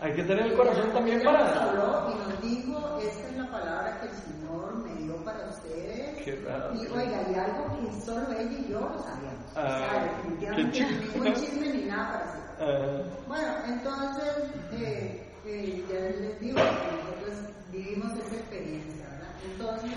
[0.00, 1.40] Hay que tener el corazón también para.
[1.42, 6.22] Y nos dijo, esta es la palabra que el Señor me dio para ustedes.
[6.24, 6.74] Qué raro.
[6.74, 9.56] Y oiga, y algo que solo ella y yo sabíamos.
[9.56, 12.42] Ah, o sea, definitivamente ningún chisme ni nada para hacer.
[12.60, 13.02] Ah.
[13.28, 14.36] Bueno, entonces,
[14.72, 19.34] eh, eh, ya les digo, nosotros vivimos esa experiencia, ¿verdad?
[19.50, 19.92] Entonces,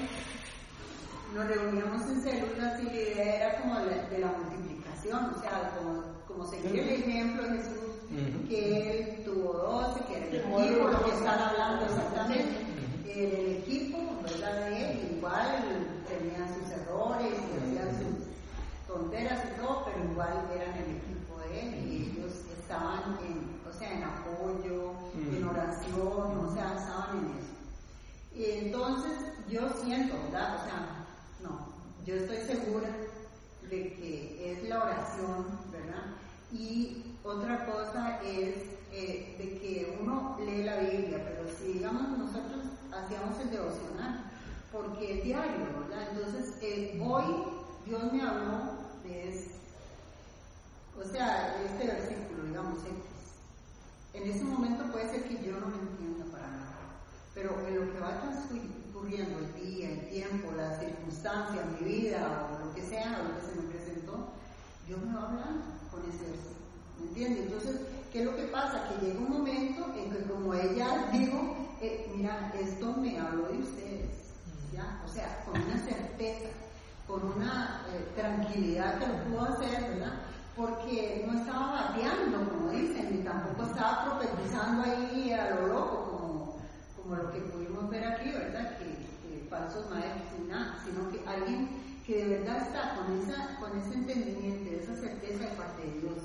[1.33, 6.03] nos reuníamos en células y la idea era como de la multiplicación, o sea, como,
[6.27, 7.85] como seguir el ejemplo de Jesús,
[8.47, 12.65] que él tuvo 12, que era el equipo, lo que están hablando exactamente,
[13.07, 14.69] el equipo, ¿verdad?
[14.69, 18.27] De él, igual tenía sus errores hacían sus
[18.87, 23.73] tonteras y todo, pero igual eran el equipo de él y ellos estaban en, o
[23.73, 24.93] sea, en apoyo,
[25.65, 26.73] oración, o sea,
[27.13, 27.55] en eso.
[28.33, 29.13] Y entonces
[29.49, 30.55] yo siento, ¿verdad?
[30.55, 31.05] O sea,
[31.41, 31.67] no,
[32.05, 32.89] yo estoy segura
[33.69, 34.83] de que es la
[36.51, 38.55] Y otra cosa es
[38.91, 44.31] eh, de que uno lee la Biblia, pero si digamos nosotros hacíamos el devocional,
[44.71, 46.07] porque es diario, ¿verdad?
[46.11, 47.23] Entonces, eh, hoy
[47.85, 48.73] Dios me habló
[49.03, 49.49] de eso.
[50.99, 53.14] O sea, este versículo, digamos, X.
[54.15, 56.77] En ese momento puede ser que yo no me entienda para nada,
[57.33, 62.65] pero en lo que va transcurriendo el día, el tiempo, las circunstancias, mi vida o
[62.65, 64.29] lo que sea, lo que se me presentó,
[64.87, 66.31] Dios me va hablando con ese.
[66.97, 67.43] ¿Me entiendes?
[67.43, 67.81] Entonces,
[68.13, 68.87] ¿qué es lo que pasa?
[68.87, 73.57] Que llega un momento en que como ella digo, eh, mira, esto me habló de
[73.57, 74.31] ustedes,
[74.73, 75.03] ¿ya?
[75.05, 76.49] O sea, con una certeza,
[77.05, 80.21] con una eh, tranquilidad que lo pudo hacer, ¿verdad?
[80.55, 86.57] Porque no estaba bateando, como dicen, ni tampoco estaba profetizando ahí a lo loco, como,
[86.95, 88.77] como lo que pudimos ver aquí, ¿verdad?
[88.77, 91.67] Que, que falsos maestros y nada, sino que alguien
[92.05, 96.17] que de verdad está con, esa, con ese entendimiento, esa certeza de parte de Dios,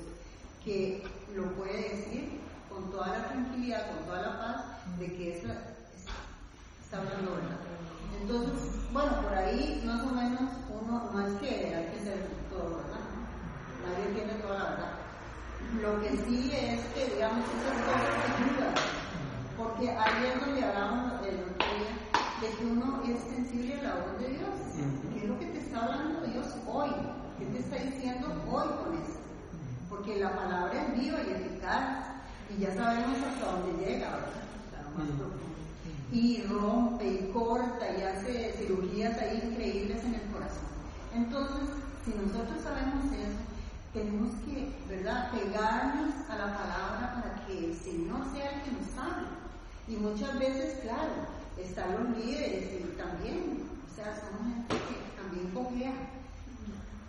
[0.63, 1.03] que
[1.35, 2.39] lo puede decir
[2.69, 4.65] con toda la tranquilidad, con toda la paz,
[4.99, 7.57] de que es está hablando verdad.
[8.21, 12.81] Entonces, bueno, por ahí más o menos uno no es que hay que ser todo
[14.13, 14.93] tiene toda la verdad.
[15.81, 18.73] Lo que sí es que, digamos, esas cosas ayudan,
[19.57, 22.01] porque ahí es donde hablamos el otro día
[22.41, 24.49] de que uno es sensible a la voz de Dios.
[25.13, 26.89] ¿Qué es lo que te está hablando Dios hoy?
[27.37, 29.19] ¿Qué te está diciendo hoy con eso?
[29.89, 32.07] Porque la palabra es viva y eficaz
[32.49, 34.41] y ya sabemos hasta dónde llega, ¿verdad?
[36.11, 40.67] Y rompe y corta y hace cirugías ahí increíbles en el corazón.
[41.15, 41.69] Entonces,
[42.03, 43.50] si nosotros sabemos eso,
[43.93, 48.97] tenemos que, ¿verdad?, pegarnos a la palabra para que el Señor sea el que nos
[48.97, 49.27] hable.
[49.87, 51.27] Y muchas veces, claro,
[51.57, 55.93] están los líderes y también, o sea, somos gente que también cogea,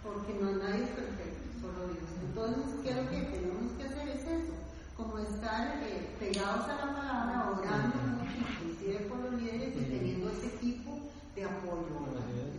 [0.03, 2.11] porque no nadie es perfecto, solo Dios.
[2.27, 4.09] Entonces, ¿qué es lo que tenemos que hacer?
[4.09, 4.53] Es eso
[4.97, 10.31] como estar eh, pegados a la palabra, orando mucho, inclusive por los líderes y teniendo
[10.31, 10.99] ese equipo
[11.35, 11.87] de apoyo,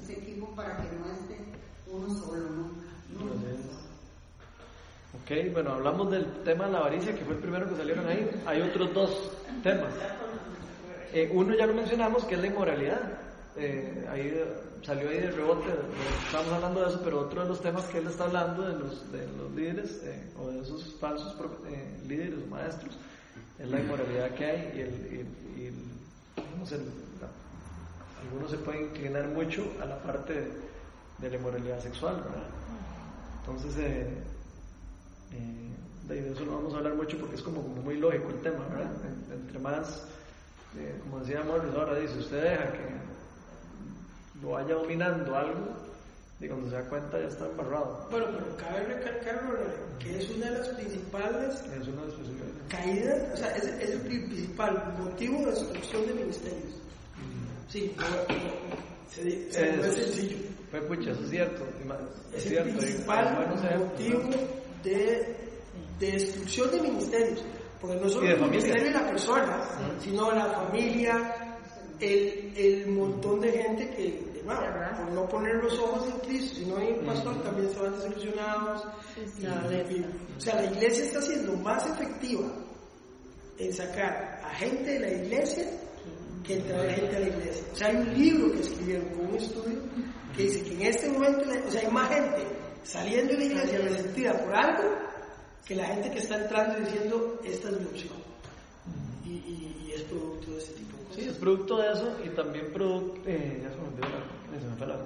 [0.01, 1.37] ese equipo para que no esté
[1.91, 3.82] uno solo nunca.
[5.23, 8.29] Ok, bueno, hablamos del tema de la avaricia, que fue el primero que salieron ahí.
[8.45, 9.31] Hay otros dos
[9.63, 9.93] temas.
[11.13, 13.01] Eh, uno ya lo mencionamos, que es la inmoralidad.
[13.55, 14.33] Eh, ahí
[14.83, 15.69] salió ahí de rebote,
[16.25, 19.11] estamos hablando de eso, pero otro de los temas que él está hablando de los,
[19.11, 21.33] de los líderes eh, o de esos falsos
[21.69, 22.97] eh, líderes o maestros
[23.59, 25.73] es la inmoralidad que hay y, el,
[28.21, 30.33] algunos se pueden inclinar mucho a la parte
[31.19, 32.43] de, la inmoralidad sexual, ¿verdad?
[33.41, 34.07] Entonces,
[36.07, 38.91] de eso no vamos a hablar mucho porque es como, muy lógico el tema, ¿verdad?
[39.31, 40.05] Entre más,
[41.03, 43.03] como decía Morris ahora, dice, usted deja que
[44.41, 45.83] lo vaya dominando algo,
[46.39, 48.07] y cuando se da cuenta ya está embarrado.
[48.11, 49.57] Bueno, pero cabe recalcarlo,
[49.99, 54.01] que es una de las principales es una de las caídas, o sea, es, el
[54.01, 56.73] principal motivo de destrucción de ministerios.
[57.69, 57.95] Sí,
[59.09, 60.37] se, se, es, sencillo.
[60.69, 61.63] Fue pucha, eso es cierto.
[62.33, 64.29] Es, cierto, el principal motivo
[64.83, 65.35] de,
[65.99, 67.43] de destrucción de ministerios.
[67.79, 69.69] Porque no solo el ministerio de la persona,
[69.99, 71.57] sino la familia,
[71.99, 76.77] el, el montón de gente que por no poner los ojos en Cristo, si no
[76.77, 78.85] hay un pastor, también se van desilusionados.
[78.85, 82.51] o sea, la iglesia está siendo más efectiva
[83.57, 85.65] en sacar a gente de la iglesia
[86.43, 87.63] que en traer gente a la iglesia.
[87.71, 89.79] O sea, hay un libro que escribieron con un estudio
[90.35, 92.45] que dice que en este momento, o sea, hay más gente
[92.83, 94.83] saliendo de la iglesia resentida por algo
[95.65, 98.13] que la gente que está entrando y diciendo, esta es mi opción.
[99.25, 100.97] Y, y, y es producto de ese tipo.
[101.15, 103.21] Sí, es producto de eso y también producto.
[103.25, 104.59] Eh, ya se me olvidó la.
[104.59, 104.97] Se me fue la.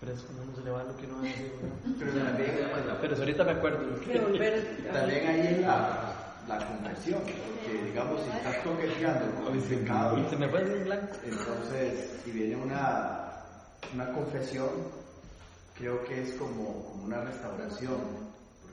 [0.00, 1.52] Pero es como no se le va lo que uno decir.
[1.98, 2.50] Pero también.
[3.00, 3.78] Pero ahorita me acuerdo.
[4.92, 6.12] También ahí la,
[6.48, 10.30] la conversión, porque digamos, si estás coqueteando con el pecado.
[10.30, 11.14] Se me fue en blanco.
[11.24, 13.32] Entonces, si viene una,
[13.94, 14.70] una confesión,
[15.82, 17.98] creo que es como, como una restauración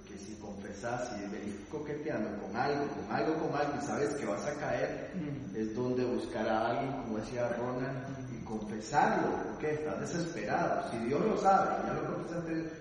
[0.08, 4.28] que si confesas y venís coqueteando con algo, con algo, con algo y sabes que
[4.28, 5.56] vas a caer, mm.
[5.56, 10.92] es donde buscar a alguien, como decía Ronald, y confesarlo, porque estás desesperado.
[10.92, 12.72] Si Dios lo sabe, ya lo confesaste,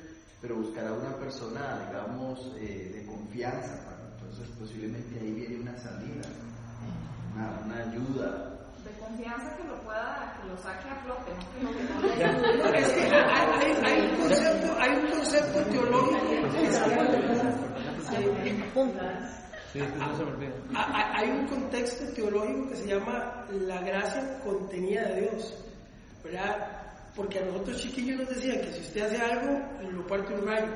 [0.42, 3.80] pero buscar a una persona, digamos, eh, de confianza,
[4.12, 6.28] entonces posiblemente ahí viene una salida,
[7.34, 8.57] una, una ayuda
[8.88, 11.70] de confianza que lo pueda, que lo saque a flote, ¿no?
[11.72, 16.18] Que lo que es que hay, hay, un concepto, hay un concepto teológico
[21.14, 25.54] hay un contexto teológico que se llama la gracia contenida de Dios,
[26.24, 26.82] ¿verdad?
[27.14, 29.58] Porque a nosotros chiquillos nos decían que si usted hace algo,
[29.90, 30.72] lo parte un rayo.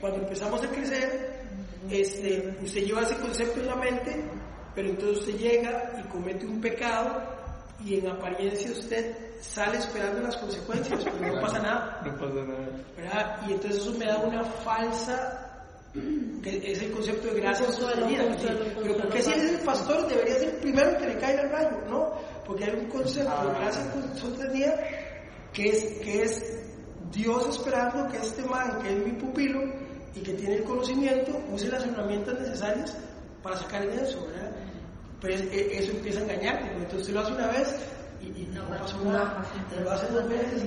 [0.00, 1.44] Cuando empezamos a crecer,
[1.90, 4.24] este, usted lleva ese concepto en la mente,
[4.74, 7.22] pero entonces usted llega y comete un pecado
[7.84, 12.00] y en apariencia usted sale esperando las consecuencias, pero no pasa nada.
[12.04, 12.68] No pasa nada.
[12.96, 13.40] ¿verdad?
[13.48, 15.46] Y entonces eso me da una falsa
[15.92, 18.24] que es el concepto de gracia sostenida.
[18.80, 21.78] Pero porque si es el pastor debería ser el primero que le caiga el rayo,
[21.88, 22.12] ¿no?
[22.46, 23.82] Porque hay un concepto de gracia
[24.14, 24.74] sostenida
[25.52, 26.60] que es, que es
[27.10, 29.60] Dios esperando que este man, que es mi pupilo
[30.14, 32.96] y que tiene el conocimiento, use las herramientas necesarias
[33.42, 34.52] para sacar de eso, ¿verdad?
[35.22, 37.74] E, eso empieza a engañarte, porque entonces lo hace una vez
[38.20, 39.44] y, no, pasa nada,
[39.82, 40.64] lo hace dos veces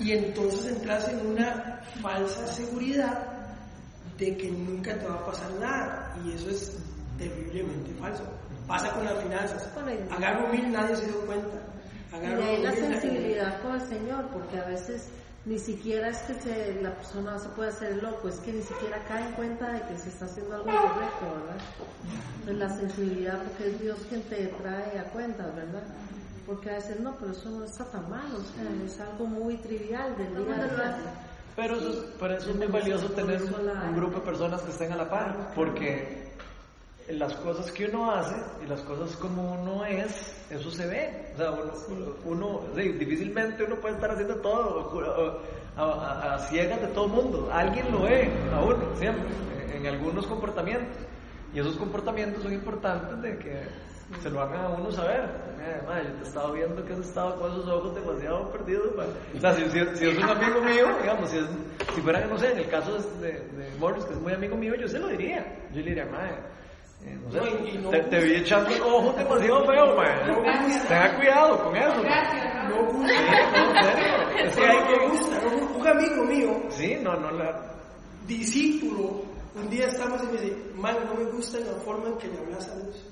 [0.00, 3.26] y, y, entonces entras en una falsa seguridad
[4.18, 6.76] de que nunca te va a pasar nada y eso es
[7.16, 8.24] terriblemente falso.
[8.66, 9.68] Pasa con las finanzas.
[10.10, 11.62] Agarro mil, nadie se dio cuenta.
[12.12, 15.08] Agarro y la sensibilidad con el Señor, porque a veces
[15.48, 19.02] ni siquiera es que se, la persona se puede hacer loco, es que ni siquiera
[19.08, 21.62] cae en cuenta de que se está haciendo algo incorrecto, ¿verdad?
[22.40, 25.84] Entonces la sensibilidad, porque es Dios quien te trae a cuenta, ¿verdad?
[26.46, 29.56] Porque a veces no, pero eso no está tan mal, o sea, es algo muy
[29.56, 31.14] trivial del día a día.
[31.56, 34.96] Pero eso, por eso es muy valioso tener un, grupo de personas que estén a
[34.96, 36.27] la par, porque
[37.10, 41.32] las cosas que uno hace y las cosas como uno es, eso se ve.
[41.34, 41.52] O sea,
[42.24, 45.40] uno, difícilmente uno puede estar haciendo todo
[45.76, 47.50] a, a, ciegas de todo el mundo.
[47.52, 49.24] Alguien lo ve a uno, siempre,
[49.74, 50.96] en algunos comportamientos.
[51.54, 53.62] Y esos comportamientos son importantes de que
[54.22, 55.48] se lo hagan a uno saber.
[55.60, 58.92] Eh, yo te he estado viendo que has estado con esos ojos demasiado perdidos.
[59.34, 61.46] O sea, si, si, es un amigo mío, digamos, si, es,
[61.94, 64.74] si fuera, no sé, en el caso de, de, Morris, que es muy amigo mío,
[64.74, 65.44] yo se lo diría.
[65.72, 66.36] Yo le diría, madre.
[67.04, 67.30] Eh, no
[67.90, 70.06] sé, te, te, vi echando ojos demasiado feo, man.
[70.88, 72.02] Tenga cuidado con eso.
[72.68, 73.12] No gusta.
[74.42, 75.36] Es que hay que gusta.
[75.76, 76.62] Un amigo mío.
[76.70, 77.60] Sí, no, no la.
[78.26, 79.22] Discípulo.
[79.54, 82.38] Un día estamos y me dice, man, no me gusta la forma en que le
[82.38, 83.06] hablas a Dios.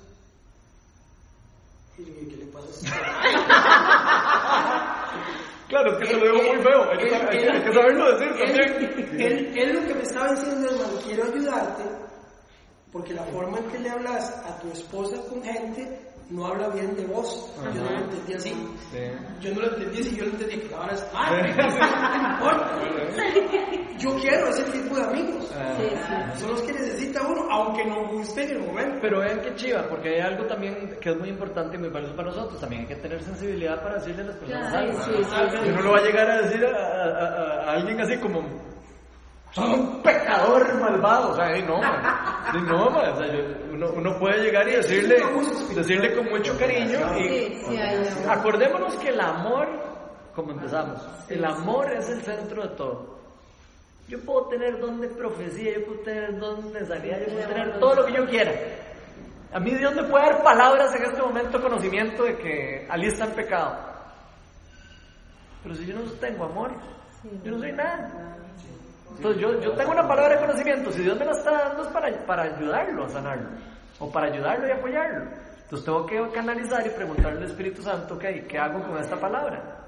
[1.99, 2.69] Y le ¿qué le pasa
[5.69, 7.11] Claro, es que se lo digo muy feo, hay, que,
[7.73, 9.21] saberlo decir también.
[9.21, 11.83] Él, él, lo que me estaba diciendo, hermano, quiero ayudarte,
[12.97, 16.97] porque la forma en que le hablas a tu esposa con gente no habla bien
[16.97, 17.53] de vos.
[17.75, 18.55] Yo no lo entendí así.
[19.39, 21.05] Yo no lo entendí así, yo lo entendí que ahora es
[23.99, 25.53] Yo quiero ese tipo de amigos.
[25.55, 26.33] Ah.
[26.39, 28.99] Son los que necesita uno, aunque no guste en el momento.
[29.03, 32.17] Pero vean que chiva, porque hay algo también que es muy importante y muy valioso
[32.17, 32.59] para nosotros.
[32.59, 34.99] También hay que tener sensibilidad para decirle a las personas algo.
[35.69, 38.41] Uno lo va a llegar a decir a alguien así como
[39.57, 41.81] son un pecador malvado, o sea, no,
[42.61, 43.27] no, o sea,
[43.73, 45.17] uno, uno, puede llegar y decirle,
[45.75, 49.67] decirle con mucho cariño y acordémonos que el amor,
[50.35, 53.17] como empezamos, el amor es el centro de todo.
[54.09, 57.79] Yo puedo tener don de profecía, yo puedo tener don de sanidad, yo puedo tener
[57.79, 58.53] todo lo que yo quiera.
[59.55, 63.25] A mí Dios me puede dar palabras en este momento, conocimiento de que Ali está
[63.25, 63.75] en pecado.
[65.63, 66.73] Pero si yo no tengo amor,
[67.43, 68.37] yo no soy nada.
[69.17, 71.89] Entonces yo, yo tengo una palabra de conocimiento, si Dios me la está dando es
[71.89, 73.49] para, para ayudarlo a sanarlo,
[73.99, 75.31] o para ayudarlo y apoyarlo.
[75.63, 79.86] Entonces tengo que canalizar y preguntarle al Espíritu Santo, ok, ¿qué hago con esta palabra?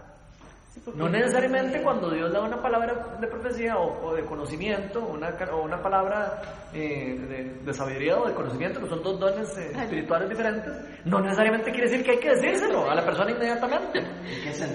[0.95, 5.83] No necesariamente cuando Dios da una palabra de profecía o, de conocimiento una, o una
[5.83, 6.41] palabra
[6.73, 10.73] eh, de, sabiduría o de conocimiento, que son dos dones eh, espirituales diferentes,
[11.05, 14.01] no necesariamente quiere decir que hay que decírselo a la persona inmediatamente.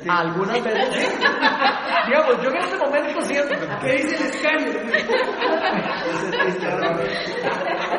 [0.08, 1.20] Algunas veces
[2.06, 3.56] Digamos, yo en este momento siento.
[3.82, 4.80] ¿Qué dice el escándalo?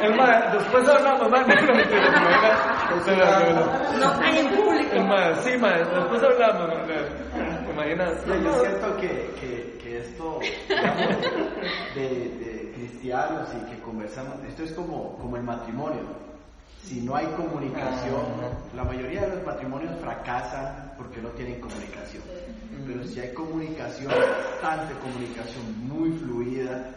[0.02, 1.72] el ma, después hablamos, ma, no, no,
[3.54, 3.64] no,
[3.98, 5.52] no, en sí,
[6.24, 6.70] hablamos,
[7.74, 8.42] Imagínate.
[8.42, 9.08] Yo siento que,
[9.40, 11.20] que, que esto, digamos,
[11.94, 16.02] de, de, cristianos y que conversamos, esto es como, como el matrimonio.
[16.82, 18.50] Si no hay comunicación, ah.
[18.76, 22.22] la mayoría de los matrimonios fracasan porque no tienen comunicación.
[22.86, 26.90] Pero si hay comunicación, bastante comunicación muy fluida,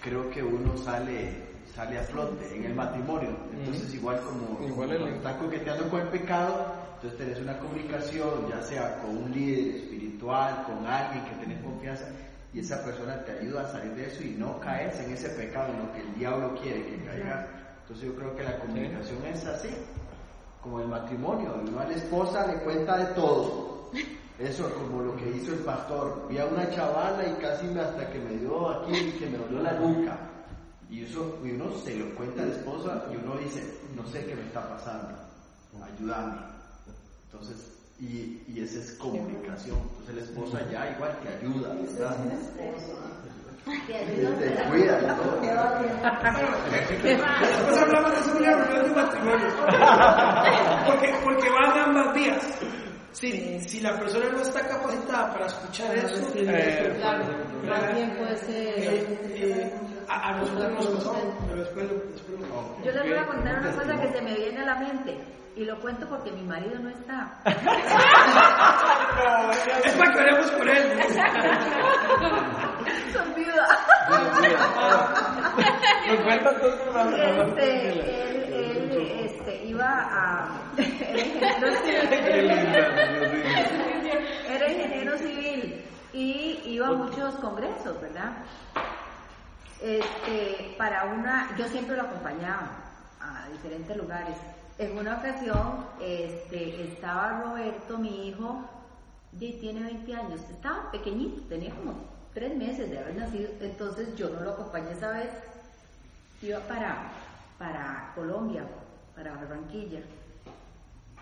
[0.00, 1.48] creo que uno sale
[1.78, 3.30] sale a flote en el matrimonio.
[3.52, 5.08] Entonces, igual como, igual el...
[5.14, 10.64] está coqueteando con el pecado, entonces tenés una comunicación, ya sea con un líder espiritual,
[10.66, 12.06] con alguien que tenés confianza,
[12.52, 15.72] y esa persona te ayuda a salir de eso y no caes en ese pecado
[15.72, 17.46] en lo que el diablo quiere que caigas.
[17.82, 19.68] Entonces yo creo que la comunicación es así,
[20.60, 23.92] como el matrimonio, uno a la esposa le cuenta de todo.
[24.36, 26.26] Eso como lo que hizo el pastor.
[26.28, 29.72] Vi a una chavala y casi hasta que me dio aquí, que me dolió la
[29.74, 30.18] nuca.
[30.90, 33.62] Y, eso, y uno se lo cuenta a la esposa y uno dice,
[33.94, 35.14] no sé qué me está pasando,
[35.84, 36.57] ayúdame.
[37.40, 39.78] Entonces, y, y esa es comunicación.
[40.00, 42.16] Entonces la esposa ya igual te ayuda, ¿verdad?
[44.70, 44.98] cuida.
[47.02, 49.48] Después hablamos de una reunión de matrimonio.
[50.86, 52.58] Porque, porque van ambas vías.
[53.12, 57.24] Si, si la persona no está capacitada para escuchar eso, eh, claro,
[57.68, 58.78] también puede ser.
[58.78, 59.72] Eh, eh,
[60.08, 61.14] a, a, nosotros nos pasó,
[61.48, 62.27] pero después, después lo...
[62.88, 65.14] Yo les voy a contar una cosa que se me viene a la mente.
[65.54, 67.38] Y lo cuento porque mi marido no está.
[69.84, 70.98] es para que oremos por él.
[73.12, 73.68] Son viuda.
[76.08, 78.00] Nos cuenta todo este, él,
[78.54, 78.90] él
[79.26, 80.48] este, iba a.
[84.48, 85.84] Era ingeniero civil
[86.14, 88.32] y iba a muchos congresos, ¿verdad?
[89.80, 92.70] Este, para una, yo siempre lo acompañaba
[93.20, 94.36] a diferentes lugares
[94.78, 98.64] en una ocasión este, estaba Roberto, mi hijo,
[99.38, 101.94] y tiene 20 años, estaba pequeñito, tenía como
[102.32, 105.30] 3 meses de haber nacido, entonces yo no lo acompañé esa vez,
[106.42, 107.10] iba para,
[107.58, 108.64] para Colombia,
[109.16, 110.00] para Barranquilla.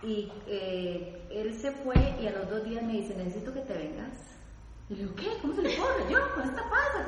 [0.03, 3.73] Y eh, él se fue y a los dos días me dice, necesito que te
[3.73, 4.36] vengas.
[4.89, 5.39] Y le digo, ¿qué?
[5.43, 6.11] ¿Cómo se le ocurre?
[6.11, 7.05] Yo, con esta pasa,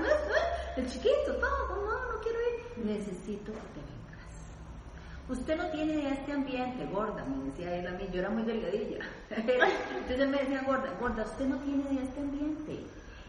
[0.76, 2.84] el chiquito, todo, no, no quiero ir.
[2.84, 5.28] Necesito que te vengas.
[5.28, 8.42] Usted no tiene de este ambiente, gorda, me decía él a mí, yo era muy
[8.42, 8.98] delgadilla.
[9.30, 12.84] Entonces él me decía, gorda, gorda, usted no tiene de este ambiente.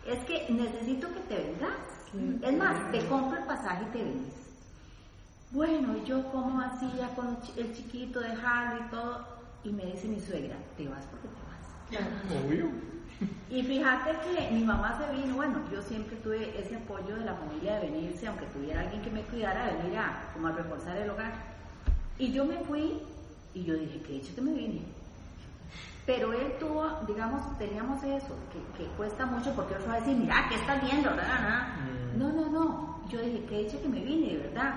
[0.08, 2.42] Es que necesito que te vengas.
[2.42, 4.34] Es más, te compro el pasaje y te vienes.
[5.52, 9.28] Bueno, yo como hacía con el chiquito, dejarlo y todo.
[9.64, 12.46] Y me dice mi suegra, te vas porque te vas.
[12.46, 12.99] Obvio.
[13.50, 17.34] Y fíjate que mi mamá se vino, bueno, yo siempre tuve ese apoyo de la
[17.34, 20.96] familia de venirse, aunque tuviera alguien que me cuidara, de venir a, como a reforzar
[20.98, 21.34] el hogar.
[22.20, 23.02] Y yo me fui
[23.54, 24.82] y yo dije, que hecho que me vine.
[26.06, 28.36] Pero él tuvo, digamos, teníamos eso,
[28.78, 31.12] que, cuesta mucho porque otro va a decir, mira, ¿qué estás viendo?
[31.12, 32.18] Mm.
[32.20, 33.00] No, no, no.
[33.10, 34.74] Yo dije, que hecho que me vine, de verdad.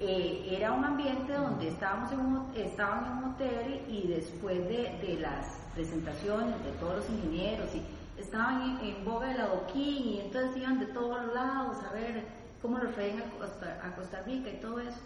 [0.00, 5.18] Eh, era un ambiente donde estábamos en un, estaban en un hotel y después de,
[5.20, 10.80] las presentaciones de todos los ingenieros y estaban en, boga del adoquín y entonces iban
[10.80, 12.24] de todos lados a ver
[12.60, 14.98] cómo lo traen a Costa Rica y todo eso.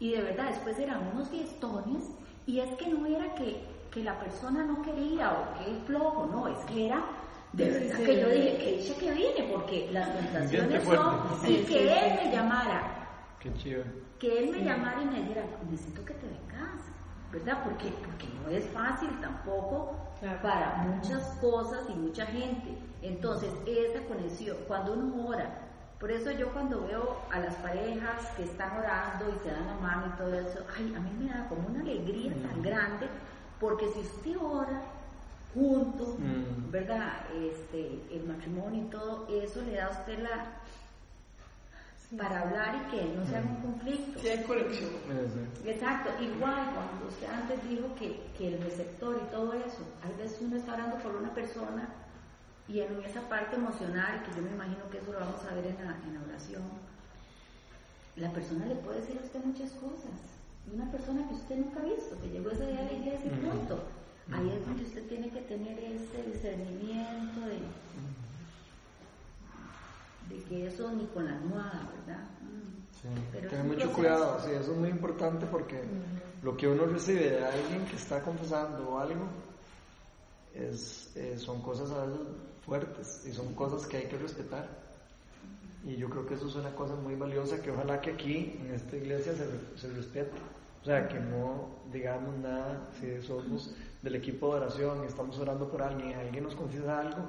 [0.00, 2.04] Y de verdad, después eran unos fiestones
[2.46, 3.60] y es que no era que,
[3.90, 7.04] que la persona no quería o que es flojo, no, es que era
[7.52, 11.16] de verdad que yo dije que dice que vine porque las tentaciones son
[11.46, 12.82] y que él me llamara.
[13.40, 13.84] Qué chido.
[14.18, 16.80] Que él me llamara y me dijera, necesito que te vengas,
[17.32, 17.62] ¿verdad?
[17.64, 19.96] Porque, porque no es fácil tampoco
[20.42, 22.76] para muchas cosas y mucha gente.
[23.02, 28.44] Entonces, esa conexión, cuando uno ora por eso yo cuando veo a las parejas que
[28.44, 31.48] están orando y se dan la mano y todo eso, ay, a mí me da
[31.48, 33.08] como una alegría tan grande,
[33.58, 34.80] porque si usted ora
[35.52, 36.70] junto, mm.
[36.70, 37.14] ¿verdad?
[37.34, 40.46] Este, el matrimonio y todo, eso le da a usted la
[42.16, 44.20] para hablar y que no sea un conflicto.
[44.20, 44.90] Sí, hay conexión.
[45.66, 50.38] Exacto, igual cuando usted antes dijo que, que el receptor y todo eso, a veces
[50.40, 51.88] uno está orando por una persona
[52.66, 55.66] y en esa parte emocional, que yo me imagino que eso lo vamos a ver
[55.66, 56.62] en la, en oración,
[58.16, 60.16] la persona le puede decir a usted muchas cosas.
[60.72, 63.36] Una persona que usted nunca ha visto, que llegó ese día a la iglesia y
[63.40, 63.84] punto.
[64.30, 67.56] Ahí es donde usted tiene que tener ese discernimiento de,
[70.28, 72.24] de que eso ni con la almohada, ¿verdad?
[73.00, 73.08] Sí,
[73.48, 75.80] tener mucho cuidado, sí, eso es muy importante porque
[76.42, 79.26] lo que uno recibe de alguien que está confesando algo
[80.54, 82.26] es, eh, son cosas a veces
[82.66, 84.68] fuertes y son cosas que hay que respetar.
[85.84, 88.74] Y yo creo que eso es una cosa muy valiosa que ojalá que aquí en
[88.74, 90.32] esta iglesia se, se respete.
[90.82, 95.68] O sea, que no digamos nada si somos del equipo de oración y estamos orando
[95.68, 97.28] por alguien, alguien nos confiesa algo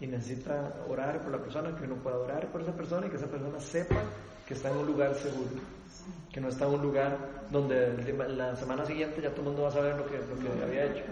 [0.00, 3.16] y necesita orar por la persona, que uno pueda orar por esa persona y que
[3.16, 4.02] esa persona sepa
[4.46, 5.50] que está en un lugar seguro,
[6.30, 7.18] que no está en un lugar
[7.50, 7.96] donde
[8.28, 10.84] la semana siguiente ya todo el mundo va a saber lo que, lo que había
[10.84, 11.04] hecho.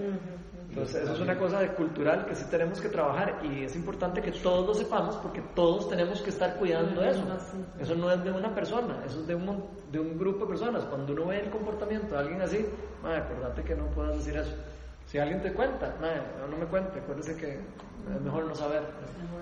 [0.69, 4.21] Entonces, eso es una cosa de cultural que sí tenemos que trabajar y es importante
[4.21, 7.23] que todos lo sepamos porque todos tenemos que estar cuidando eso.
[7.79, 10.85] Eso no es de una persona, eso es de un, de un grupo de personas.
[10.85, 12.67] Cuando uno ve el comportamiento de alguien así,
[13.05, 14.55] acordate que no puedas decir eso.
[15.15, 18.83] Si alguien te cuenta, madre, no, me cuente, acuérdese que es mejor no saber.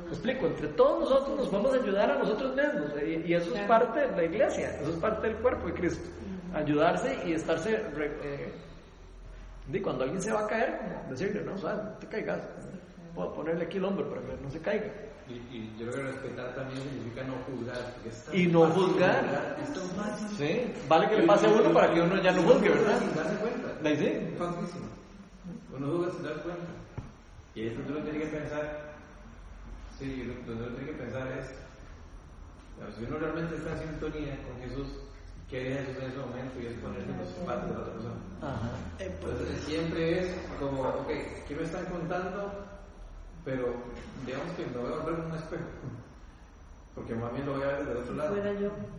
[0.06, 4.00] explico, entre todos nosotros nos vamos a ayudar a nosotros mismos y, eso es parte
[4.00, 6.10] de la iglesia, eso es parte del cuerpo de Cristo.
[6.52, 7.72] Ayudarse y estarse...
[7.96, 8.52] Eh,
[9.72, 12.42] y cuando alguien se va a caer, decirle, no, o no te caigas.
[13.14, 14.92] Puedo ponerle aquí el hombro para que no se caiga.
[15.26, 17.78] Y, yo creo que respetar también significa no juzgar.
[18.34, 19.56] Y no juzgar.
[20.36, 22.98] Sí, vale que le pase a uno para que uno ya no juzgue, ¿verdad?
[22.98, 23.68] Sin darse cuenta.
[23.82, 24.36] ¿La sí?
[25.76, 26.72] Uno juzga sin darse cuenta.
[27.54, 28.92] Y eso tú lo tienes que pensar.
[29.98, 31.62] Sí, lo que uno tiene que pensar es
[32.96, 34.88] si uno realmente está en sintonía con Jesús,
[35.48, 36.60] ¿qué haría Jesús en ese momento?
[36.60, 38.20] Y es ponerse en los zapatos de la otra persona.
[38.98, 41.08] Entonces siempre es como, ok,
[41.46, 42.52] ¿qué me están contando?
[43.44, 43.74] Pero
[44.26, 45.62] digamos que me voy a volver un espejo.
[46.94, 48.36] Porque más bien lo voy a ver desde el otro lado.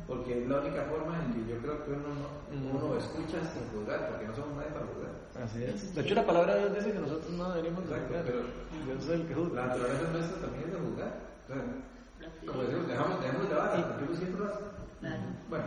[0.08, 2.10] Porque es la única forma en que yo creo que uno,
[2.52, 5.13] uno escucha sin juzgar, porque no somos nadie para juzgar.
[5.42, 5.96] Así es.
[5.96, 8.02] De hecho, la palabra de Dios dice que nosotros no deberíamos juzgar.
[8.08, 8.44] Pero
[8.86, 9.62] Dios es el que juzga.
[9.62, 11.14] La naturaleza nuestra también es de juzgar.
[11.44, 11.58] O sea,
[12.46, 14.64] como decimos, dejamos, dejamos el debate, porque uno siempre lo hace.
[15.50, 15.66] Bueno.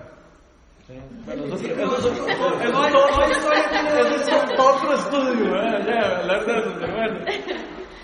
[0.87, 0.95] Sí.
[1.27, 2.13] Bueno, eso, eso, eso,
[4.15, 5.85] es otro estudio, ¿eh?
[5.85, 7.19] ya, hablar de eso, pero bueno.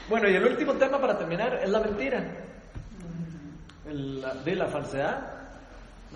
[0.08, 2.42] Bueno, y el último tema para terminar es la mentira
[4.44, 5.42] de la falsedad.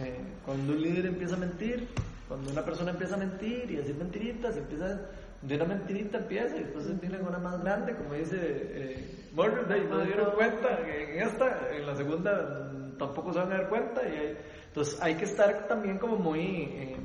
[0.00, 1.88] Eh, cuando un líder empieza a mentir,
[2.28, 5.00] cuando una persona empieza a mentir y decir mentiritas, empieza
[5.42, 10.00] de una mentirita empieza y después se una más grande, como dice eh, Morgan, no
[10.00, 14.02] se dieron cuenta en esta, en la segunda mm, tampoco se van a dar cuenta.
[14.08, 14.36] Y
[14.68, 16.96] entonces hay que estar también como muy eh,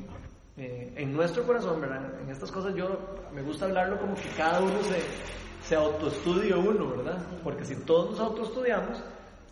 [0.57, 2.19] eh, en nuestro corazón, ¿verdad?
[2.21, 2.97] En estas cosas yo
[3.33, 7.17] me gusta hablarlo como que cada uno se, se autoestudie uno, ¿verdad?
[7.43, 9.03] Porque si todos nos autoestudiamos,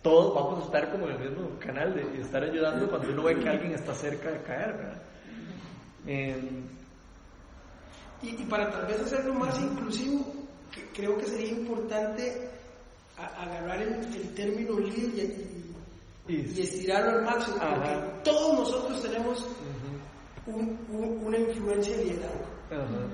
[0.02, 3.38] todos vamos a estar como en el mismo canal de estar ayudando cuando uno ve
[3.38, 5.02] que alguien está cerca de caer, ¿verdad?
[6.06, 6.38] Eh,
[8.22, 10.24] y, y, para tal vez hacerlo más inclusivo,
[10.94, 12.50] creo que sería importante
[13.16, 15.30] agarrar el, el, término líder
[16.28, 19.46] y, y, estirarlo al máximo, porque todos nosotros tenemos
[20.46, 22.60] un, un, una influencia de liderazgo.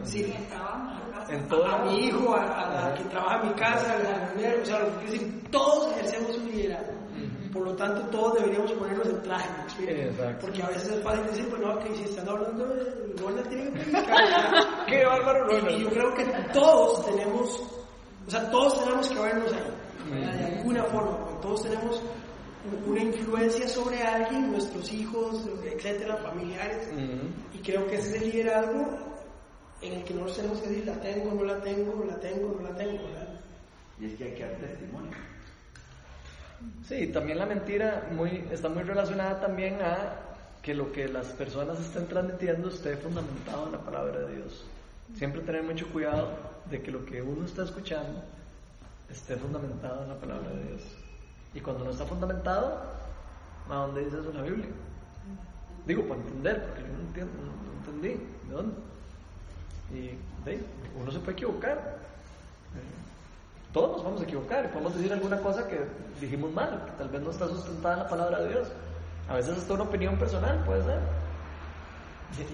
[0.02, 4.60] Sí, a, a, mi hijo, a, la que trabaja en mi casa, a la mujer,
[4.62, 6.95] o sea, lo que decir, todos ejercemos un liderazgo.
[7.56, 9.48] Por lo tanto, todos deberíamos ponernos el traje,
[10.42, 13.72] Porque a veces es fácil decir, pues no, que si están hablando de Ronald tiene
[13.72, 13.92] que.
[14.86, 17.62] Qué bárbaro, Y, yo creo que todos tenemos,
[18.26, 22.02] o sea, todos tenemos que vernos ahí, de alguna forma, porque todos tenemos
[22.86, 26.90] una influencia sobre alguien, nuestros hijos, etcétera, familiares,
[27.54, 28.98] y creo que ese es el liderazgo
[29.80, 32.68] en el que no tenemos que decir la tengo, no la tengo, la tengo, no
[32.68, 33.40] la tengo, ¿verdad?
[33.98, 35.35] Y es que hay que dar testimonio.
[36.88, 38.08] Sí, también la mentira
[38.50, 40.26] está muy relacionada también a
[40.62, 44.64] que lo que las personas estén transmitiendo esté fundamentado en la palabra de Dios.
[45.14, 46.28] Siempre tener mucho cuidado
[46.70, 48.22] de que lo que uno está escuchando
[49.10, 50.82] esté fundamentado en la palabra de Dios.
[51.54, 52.82] Y cuando no está fundamentado,
[53.70, 54.66] ¿a dónde dice eso en la Biblia?
[55.86, 58.24] Digo, para entender, porque yo no, entiendo, no entendí.
[58.48, 58.74] ¿De dónde?
[59.94, 60.18] Y
[61.00, 61.96] uno se puede equivocar.
[63.76, 65.78] Todos nos vamos a equivocar y podemos decir alguna cosa que
[66.18, 68.68] dijimos mal, que tal vez no está sustentada en la palabra de Dios.
[69.28, 70.98] A veces es una opinión personal, puede ser.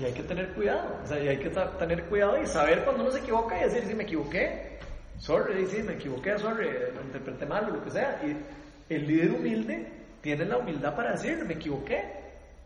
[0.00, 3.04] Y, hay que tener cuidado, o sea, y hay que tener cuidado y saber cuando
[3.04, 4.80] uno se equivoca y decir, si me equivoqué,
[5.18, 8.20] sorry, sí, me equivoqué, sorry, lo interpreté mal o lo que sea.
[8.26, 9.92] Y el líder humilde
[10.22, 12.02] tiene la humildad para decir, me equivoqué,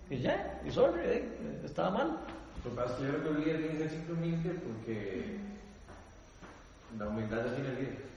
[0.08, 2.20] y ya, y sorry, eh, estaba mal.
[2.64, 5.36] Lo que pasa es yo que el líder tiene humilde porque
[6.98, 8.15] la humildad tiene el líder.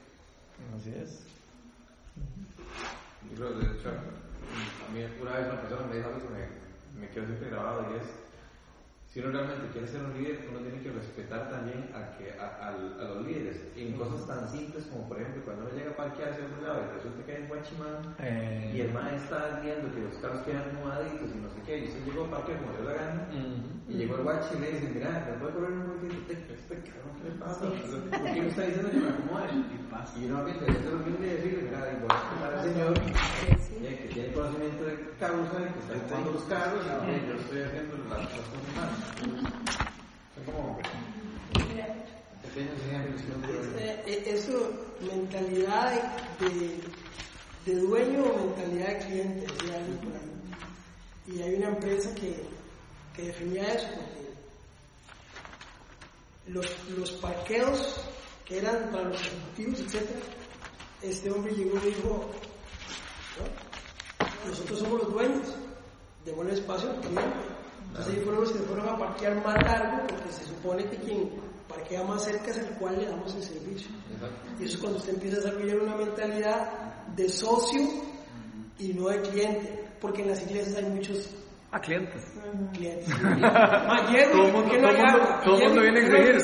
[0.76, 1.22] Así es.
[3.30, 7.12] Yo creo, de hecho, a mí una vez una persona me dijo que me, me
[7.12, 8.29] quedó siempre grabado y es
[9.10, 12.70] si uno realmente quiere ser un líder, uno tiene que respetar también a, que, a,
[12.70, 16.46] los líderes en cosas tan simples como, por ejemplo, cuando uno llega a parquear hacia
[16.46, 18.70] un lado y resulta que hay un guachimán eh.
[18.72, 21.84] y el maestro está viendo que los carros quedan acomodaditos y no sé qué, y
[21.88, 23.28] usted llegó a parquear como dio la gana,
[23.88, 26.30] y llegó el guachi y le dice, mira, ¿me puede correr un poquito?
[26.30, 27.66] Este cabrón, ¿qué le pasa?
[27.66, 29.50] ¿Por qué me está diciendo que me acomode?
[30.16, 34.32] Y uno viene de ser humilde y decirle, mira, y voy a escuchar que tiene
[34.32, 38.44] conocimiento de causa y que está ocupando los carros y yo estoy haciendo las cosas
[38.76, 38.90] mal.
[40.34, 40.78] Son como
[42.42, 43.22] pequeños ejemplos.
[44.06, 44.70] Este, eso,
[45.00, 46.80] mentalidad de,
[47.64, 50.30] de, dueño o mentalidad de cliente, decía alguien por ahí.
[51.26, 52.42] Y hay una empresa que,
[53.14, 54.20] que definía eso, porque
[56.48, 58.00] los, los parqueos
[58.44, 60.08] que eran para los ejecutivos, etc.,
[61.02, 62.30] este hombre llegó y dijo,
[64.48, 65.54] nosotros somos los dueños,
[66.24, 67.60] démosle espacio al cliente.
[67.88, 71.30] Entonces ellos fueron los que fueron a parquear más largo porque se supone que quien
[71.68, 73.90] parquea más cerca es el cual le damos el servicio.
[74.58, 77.80] Y eso es cuando usted empieza a desarrollar una mentalidad de socio
[78.78, 81.30] y no de cliente, porque en las iglesias hay muchos
[81.72, 82.24] a clientes.
[82.72, 83.08] Clientes.
[83.22, 84.70] Ayer, todo el mundo,
[85.44, 86.42] todo mundo viene a exigir.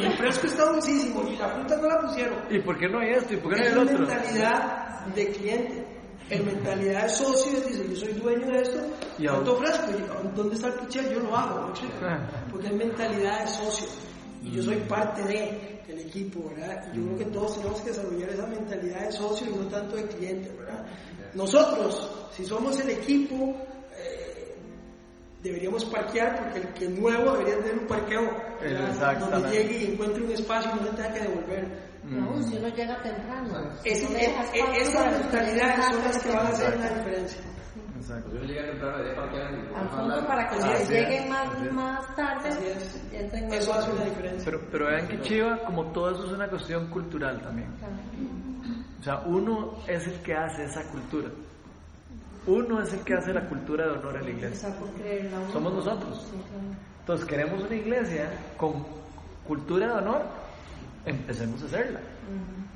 [0.00, 2.38] Y el fresco está dulcísimo y la fruta no la pusieron.
[2.50, 3.34] ¿Y por qué no hay esto?
[3.34, 3.94] ¿Y por qué no hay el otro?
[3.94, 5.93] Es mentalidad de cliente.
[6.30, 8.80] En mentalidad de socio, dice, yo soy dueño de esto,
[9.18, 9.92] ¿Y ¿cuánto ofrezco?
[10.34, 11.10] ¿Dónde está el pichel?
[11.12, 11.72] Yo lo hago,
[12.50, 13.88] porque es mentalidad de socio.
[14.42, 16.84] Y yo soy parte de, del equipo, ¿verdad?
[16.92, 19.96] Y yo creo que todos tenemos que desarrollar esa mentalidad de socio y no tanto
[19.96, 20.84] de cliente, ¿verdad?
[21.34, 23.54] Nosotros, si somos el equipo,
[25.44, 28.30] deberíamos parquear porque el que nuevo debería tener un parqueo
[29.20, 31.93] donde llegue y encuentre un espacio y no se tenga que devolver.
[32.04, 33.70] No, si uno llega temprano.
[33.82, 37.40] Es, no esas mentalidades son las que van a hacer la diferencia.
[37.96, 38.34] Exacto.
[38.34, 42.50] Yo llegué temprano de parquear Al fondo para que si lleguen más, más tarde,
[43.50, 44.44] Eso hace una diferencia.
[44.44, 47.68] Pero, pero vean que chiva, como todo eso es una cuestión cultural también.
[49.00, 51.30] O sea, uno es el que hace esa cultura.
[52.46, 54.74] Uno es el que hace la cultura de honor en la iglesia.
[55.50, 56.30] Somos nosotros.
[57.00, 58.84] Entonces, queremos una iglesia con
[59.46, 60.22] cultura de honor,
[61.06, 62.00] empecemos a hacerla.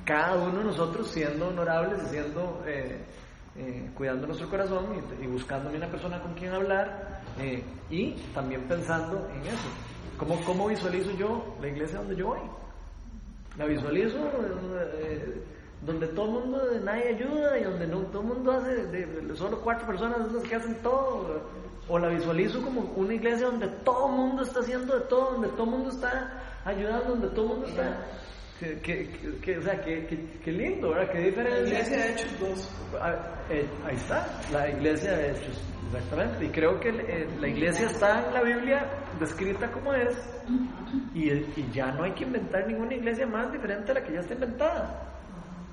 [0.05, 3.05] Cada uno de nosotros siendo honorables y siendo, eh,
[3.57, 4.87] eh, cuidando nuestro corazón
[5.20, 9.68] y, buscando una persona con quien hablar eh, y también pensando en eso.
[10.16, 12.41] ¿Cómo, ¿Cómo visualizo yo la iglesia donde yo voy?
[13.57, 14.18] La visualizo
[15.83, 19.61] donde todo el mundo, nadie ayuda y donde no, todo el mundo hace, de, solo
[19.61, 20.18] cuatro personas
[20.49, 21.43] que hacen todo.
[21.89, 25.49] O la visualizo como una iglesia donde todo el mundo está haciendo de todo, donde
[25.49, 28.06] todo el mundo está ayudando, donde todo el mundo está...
[28.58, 29.08] Que,
[29.40, 31.12] que, o sea, que, lindo, ¿verdad?
[31.12, 31.60] Qué diferencia.
[31.60, 32.70] La iglesia de Hechos 2.
[33.00, 33.16] Ah,
[33.50, 36.44] eh, ahí está, la iglesia de Hechos, exactamente.
[36.44, 38.90] Y creo que eh, la iglesia está en la Biblia
[39.20, 40.12] descrita como es,
[41.14, 44.20] y, y ya no hay que inventar ninguna iglesia más diferente a la que ya
[44.20, 45.08] está inventada.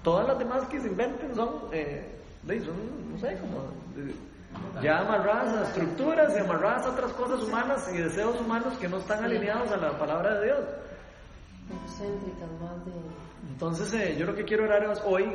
[0.04, 2.06] Todas las demás que se inventen son, eh,
[2.48, 3.62] son no sé, como
[3.98, 4.14] eh,
[4.82, 8.98] ya amarradas a estructuras y amarradas a otras cosas humanas y deseos humanos que no
[8.98, 10.60] están alineados a la palabra de Dios.
[13.50, 15.26] Entonces, eh, yo lo que quiero orar hoy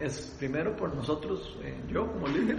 [0.00, 2.56] es primero por nosotros, eh, yo como líder,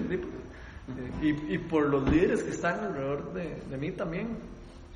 [1.22, 4.38] y, y, por los líderes que están alrededor de, de mí también,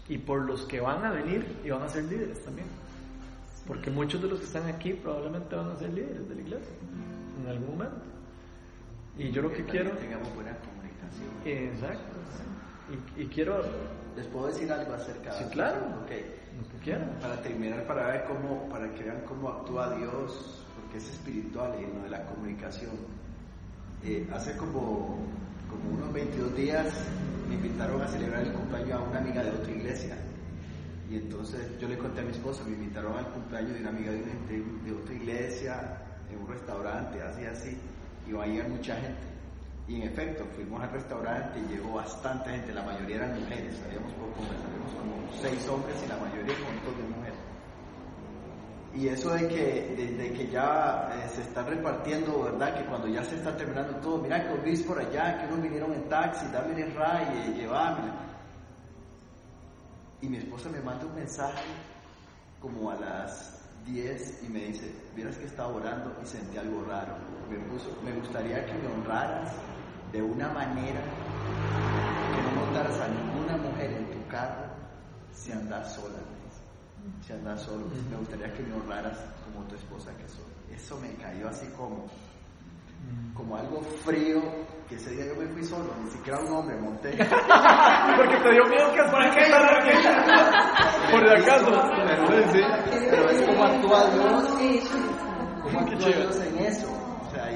[0.07, 2.67] y por los que van a venir y van a ser líderes también.
[3.67, 6.73] Porque muchos de los que están aquí probablemente van a ser líderes de la iglesia
[7.41, 8.12] en algún momento.
[9.17, 9.91] Y yo lo que, quiero.
[9.91, 11.31] tengamos buena comunicación.
[11.45, 12.17] Exacto.
[13.17, 13.61] Y, y, quiero.
[14.15, 16.01] ¿Les puedo decir algo acerca de Sí, claro.
[16.03, 16.23] Okay.
[16.57, 17.17] Lo que quieran.
[17.19, 21.85] Para terminar, para ver cómo, para que vean cómo actúa Dios, porque es espiritual y
[21.85, 22.91] no de la comunicación.
[24.03, 25.17] Eh, hace como,
[25.69, 26.93] como unos 22 días
[27.47, 30.17] me invitaron a celebrar el cumpleaños a una amiga de otra iglesia.
[31.09, 34.11] Y entonces yo le conté a mi esposa, me invitaron al cumpleaños de una amiga
[34.11, 35.97] de, de, otra iglesia,
[36.31, 37.77] en un restaurante, así, así,
[38.27, 39.33] y va a llegar mucha gente.
[39.87, 44.13] Y en efecto, fuimos al restaurante y llegó bastante gente, la mayoría eran mujeres, habíamos
[44.13, 47.39] poco, habíamos como seis hombres y la mayoría un montón de mujeres.
[48.95, 52.77] Y eso de que, de, que ya eh, se está repartiendo, ¿verdad?
[52.77, 55.93] Que cuando ya se está terminando todo, mira que Luis por allá, que unos vinieron
[55.93, 58.23] en taxi, dame el ray, llevarme
[60.23, 61.65] y mi esposa me manda un mensaje
[62.61, 67.17] como a las 10 y me dice, vieras que estaba orando y sentí algo raro.
[68.03, 69.53] Me, gustaría que me honraras
[70.11, 71.01] de una manera
[72.35, 74.65] que no montaras a ninguna mujer en tu carro
[75.31, 76.19] si andas sola.
[77.25, 80.45] Si andas solo, me gustaría que me honraras como tu esposa que soy.
[80.73, 82.05] Eso me cayó así como,
[83.35, 84.41] como algo frío,
[84.87, 87.09] que ese día yo me fui solo, ni siquiera un hombre monté.
[88.17, 89.43] Porque te dio miedo que por qué
[91.11, 91.71] Por si acaso.
[93.09, 94.47] Pero es como actúa Dios,
[95.61, 97.02] como actúa Dios en eso.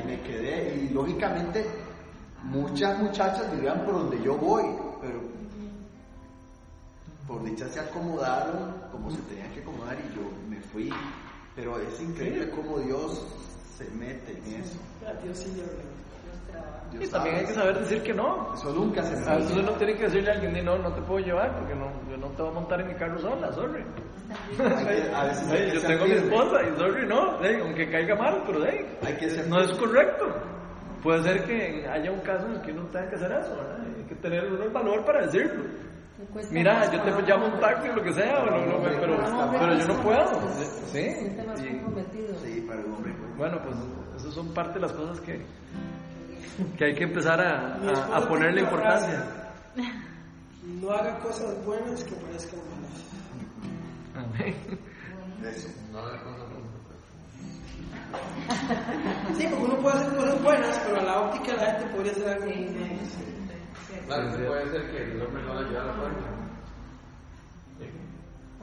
[0.07, 1.65] Me quedé, y lógicamente
[2.43, 4.63] muchas muchachas vivían por donde yo voy,
[5.01, 5.19] pero
[7.27, 10.89] por dicha se acomodaron como se tenían que acomodar y yo me fui.
[11.55, 13.27] Pero es increíble cómo Dios
[13.77, 14.77] se mete en eso.
[15.23, 15.61] Dios sí,
[16.99, 18.53] y también hay que saber decir que no.
[18.53, 19.41] Eso nunca se sabe.
[19.41, 22.17] Entonces no tiene que decirle a alguien, no, no te puedo llevar porque no, yo
[22.17, 23.83] no te voy a montar en mi carro sola, sorry.
[25.13, 29.13] A veces yo tengo a mi esposa y sorry, no, aunque caiga mal, pero hay
[29.15, 30.25] que ser no es correcto.
[31.03, 33.80] Puede ser que haya un caso en el que uno tenga que hacer eso, ¿verdad?
[33.97, 35.63] Hay que tener el valor para decirlo.
[36.51, 38.82] Mira, yo te llamo un taxi o lo que sea, pero,
[39.51, 40.49] pero yo no puedo.
[40.91, 41.13] ¿Sí?
[42.43, 43.13] Sí, para el hombre.
[43.38, 43.78] Bueno, pues
[44.17, 45.45] esas son parte de las cosas que,
[46.78, 49.23] que hay que empezar a, a, a ponerle importancia.
[50.82, 53.16] No haga cosas buenas que parezcan malas.
[59.35, 62.27] Sí, porque uno puede hacer cosas buenas, pero a la óptica la gente podría hacer
[62.29, 62.45] algo.
[64.07, 66.38] Claro, puede ser que el hombre no le ayude a la puerta.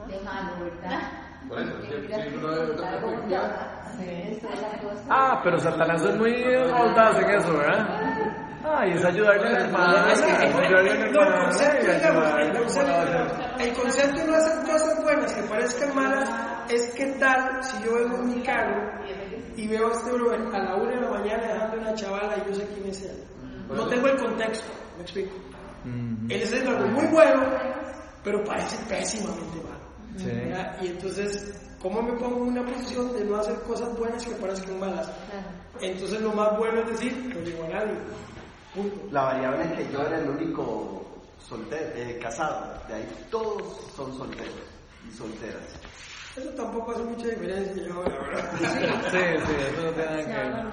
[0.07, 1.01] De malo, ¿verdad?
[1.47, 3.81] Por eso, si uno debe otra perspectiva.
[5.09, 8.24] Ah, pero Satanás es muy audaz en eso, ¿verdad?
[8.67, 10.07] Ah, y es ayudarle al hermano.
[10.07, 16.29] Es que el, concepto, digamos, el, concepto, concepto no hacer cosas buenas que parezcan malas
[16.69, 18.91] es que tal si yo vengo en mi carro
[19.55, 22.49] y veo a este brother a la una de la mañana dejando una chavala y
[22.49, 23.23] yo sé quién es él.
[23.69, 25.35] No tengo el contexto, me explico.
[25.85, 27.43] Él está haciendo algo muy bueno,
[28.23, 30.75] pero parece pésimamente malo.
[30.81, 34.79] Y entonces, ¿cómo me pongo en una posición de no hacer cosas buenas que parezcan
[34.79, 35.11] malas?
[35.79, 37.93] Entonces, lo más bueno es decir, no digo a nadie.
[39.11, 41.05] La variable es que yo era el único
[41.39, 42.73] soltero, eh, casado.
[42.87, 44.53] De ahí todos son solteros
[45.07, 45.79] y solteras.
[46.35, 48.51] Eso tampoco hace mucha diferencia, yo, la verdad.
[49.09, 50.65] Sí, sí, eso no tiene nada que ver.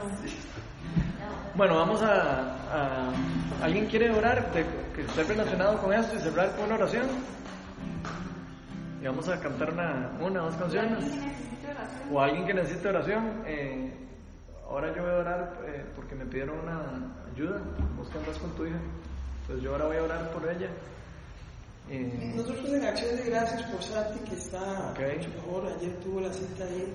[1.54, 3.12] Bueno, vamos a,
[3.62, 7.06] ¿Alguien quiere orar que esté relacionado con esto y cerrar con una oración?
[9.00, 11.04] Y vamos a cantar una, una dos canciones.
[12.10, 13.42] O alguien que necesite oración.
[13.46, 13.92] Eh,
[14.68, 17.62] ahora yo voy a orar eh, porque me pidieron una ayuda.
[17.96, 18.80] Vos que con tu hija.
[19.42, 20.70] Entonces yo ahora voy a orar por ella.
[21.90, 25.66] Eh, Nosotros en acción de gracias por Sati que está mucho mejor.
[25.66, 26.92] Ayer tuvo la cita ahí.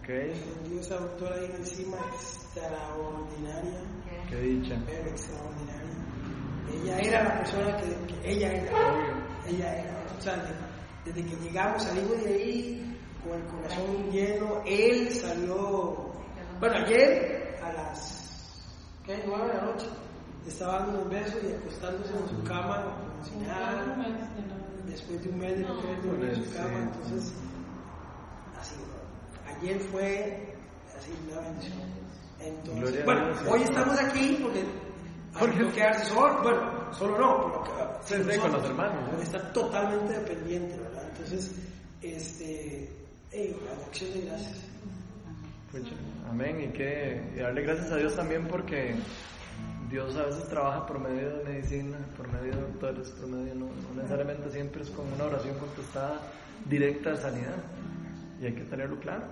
[0.00, 0.32] Okay.
[0.68, 3.80] Dio esa doctora ahí encima extraordinaria.
[4.28, 4.76] Qué dicha.
[4.86, 5.90] Pero extraordinaria.
[6.72, 8.72] Ella era la persona que, ella era.
[9.46, 10.04] Ella era.
[10.16, 10.42] O sea,
[11.04, 14.62] desde, que llegamos, salimos de ahí con el corazón lleno.
[14.64, 16.12] Él salió.
[16.60, 18.19] Bueno, ayer a las
[19.10, 19.22] ¿qué?
[19.26, 19.86] 9 de la noche
[20.46, 23.84] estaba dando unos besos y acostándose en su cama como si nada.
[24.86, 27.32] Después de un mes de no querer en su cama, entonces,
[28.58, 28.74] así,
[29.46, 30.56] ayer fue
[30.96, 31.78] así una bendición.
[32.40, 34.64] Entonces, bueno, hoy estamos aquí porque
[35.34, 37.62] hay que quedarse solo, bueno, solo no,
[38.08, 39.22] pero con los hermanos.
[39.22, 41.04] Está totalmente dependiente, ¿verdad?
[41.10, 41.54] Entonces,
[42.00, 42.90] este,
[43.30, 44.69] hey, la acción de gracias.
[46.28, 48.96] Amén, y que y darle gracias a Dios también porque
[49.88, 53.68] Dios a veces trabaja por medio de medicina, por medio de doctores, por medio, no,
[53.94, 56.20] necesariamente siempre es con una oración contestada
[56.64, 57.56] directa de sanidad.
[58.40, 59.24] Y hay que tenerlo claro,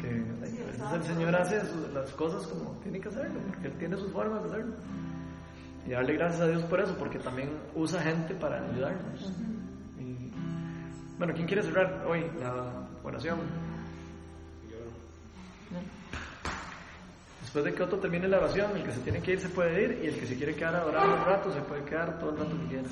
[0.00, 1.62] que el Señor hace
[1.94, 4.74] las cosas como tiene que hacerlo, porque Él tiene sus formas de hacerlo.
[5.86, 9.32] Y darle gracias a Dios por eso, porque también usa gente para ayudarnos.
[11.16, 13.38] bueno, ¿quién quiere cerrar hoy la oración?
[17.42, 19.82] Después de que otro termine la oración, el que se tiene que ir se puede
[19.82, 22.30] ir y el que se quiere quedar a orar un rato se puede quedar todo
[22.30, 22.88] el rato que quiera.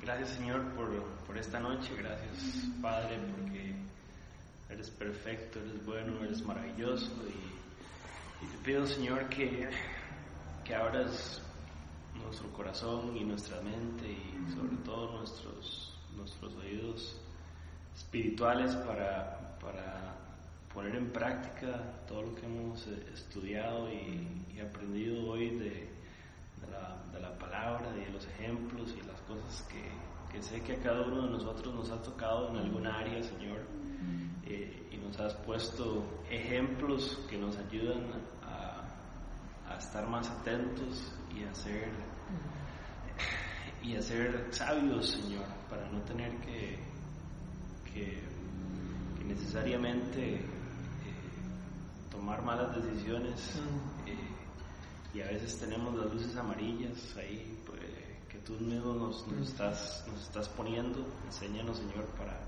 [0.00, 0.88] Gracias Señor por,
[1.26, 3.74] por esta noche, gracias Padre porque
[4.70, 9.68] eres perfecto, eres bueno, eres maravilloso y, te pido Señor que,
[10.64, 11.42] que abras
[12.24, 17.16] nuestro corazón y nuestra mente y sobre todo nuestros, nuestros oídos
[18.16, 20.16] espirituales para, para
[20.72, 27.20] poner en práctica todo lo que hemos estudiado y, aprendido hoy de, de, la, de,
[27.20, 29.82] la, palabra y de los ejemplos y las cosas que,
[30.32, 33.60] que, sé que a cada uno de nosotros nos ha tocado en alguna área, Señor,
[34.46, 38.06] eh, y nos has puesto ejemplos que nos ayudan
[38.42, 41.90] a, a estar más atentos y a ser
[43.82, 46.85] y a ser sabios, Señor, para no tener que
[47.96, 48.26] que,
[49.26, 50.40] necesariamente eh,
[52.12, 53.60] tomar malas decisiones
[54.06, 54.14] eh,
[55.12, 57.80] y a veces tenemos las luces amarillas ahí pues,
[58.28, 61.04] que tú mismo nos, nos, estás, nos estás poniendo.
[61.24, 62.38] Enséñanos, Señor, para,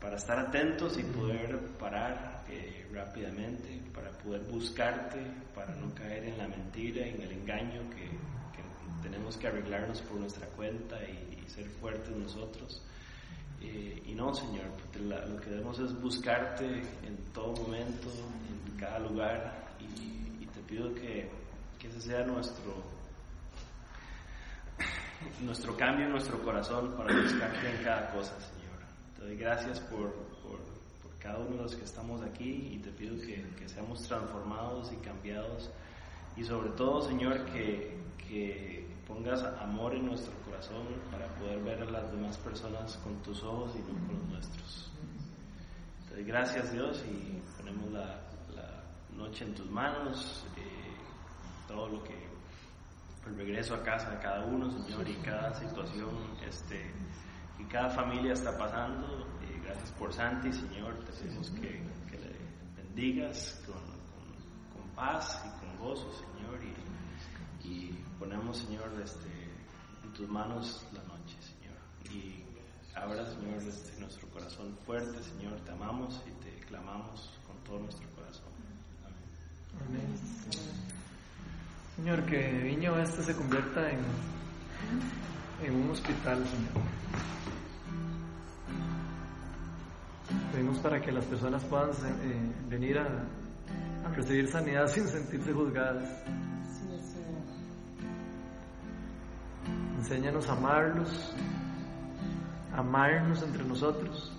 [0.00, 5.18] para estar atentos y poder parar eh, rápidamente, para poder buscarte,
[5.54, 8.36] para no caer en la mentira, en el engaño que,
[9.02, 12.82] tenemos que arreglarnos por nuestra cuenta y, y ser fuertes nosotros.
[13.62, 14.66] Eh, y no, Señor,
[14.98, 16.64] lo que debemos es buscarte
[17.02, 18.08] en todo momento,
[18.68, 21.28] en cada lugar, y, te pido que,
[21.78, 22.82] que, ese sea nuestro,
[25.42, 28.78] nuestro cambio en nuestro corazón para buscarte en cada cosa, Señor.
[29.16, 30.58] Te doy gracias por, por,
[31.02, 34.92] por cada uno de los que estamos aquí y te pido que, que seamos transformados
[34.92, 35.70] y cambiados,
[36.36, 37.96] y sobre todo, Señor, que,
[38.28, 43.42] que pongas amor en nuestro corazón para poder ver a las demás personas con tus
[43.42, 44.90] ojos y no con los nuestros.
[46.10, 48.22] Doy gracias Dios y ponemos la,
[49.16, 50.94] noche en tus manos, eh,
[51.66, 52.14] todo lo que,
[53.26, 56.10] el regreso a casa de cada uno, Señor, y cada situación
[56.46, 56.92] este,
[57.56, 59.26] que cada familia está pasando.
[59.40, 61.82] Eh, gracias por Santi, Señor, te pedimos que,
[62.12, 63.96] le bendigas con,
[64.94, 66.58] paz y con gozo, Señor,
[67.64, 69.28] y, y ponemos, Señor, este,
[70.04, 71.76] en tus manos la noche, Señor.
[72.14, 72.44] Y
[72.96, 78.08] ahora, Señor, este, nuestro corazón fuerte, Señor, te amamos y te clamamos con todo nuestro
[78.10, 78.46] corazón.
[79.86, 80.16] Amén.
[81.96, 84.00] Señor, que Viño este se convierta en,
[85.64, 86.84] en un hospital, Señor.
[90.52, 93.06] Pedimos para que las personas puedan eh, venir a,
[94.04, 96.08] a recibir sanidad sin sentirse juzgadas.
[100.06, 101.34] Enséñanos a amarlos,
[102.72, 104.32] amarnos entre nosotros.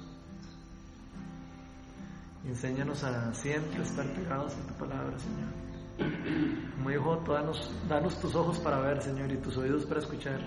[2.46, 6.72] Enséñanos a siempre estar pegados a tu palabra, Señor.
[6.78, 10.40] Como dijo, danos, danos tus ojos para ver, Señor, y tus oídos para escuchar.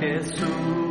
[0.00, 0.87] Jesus.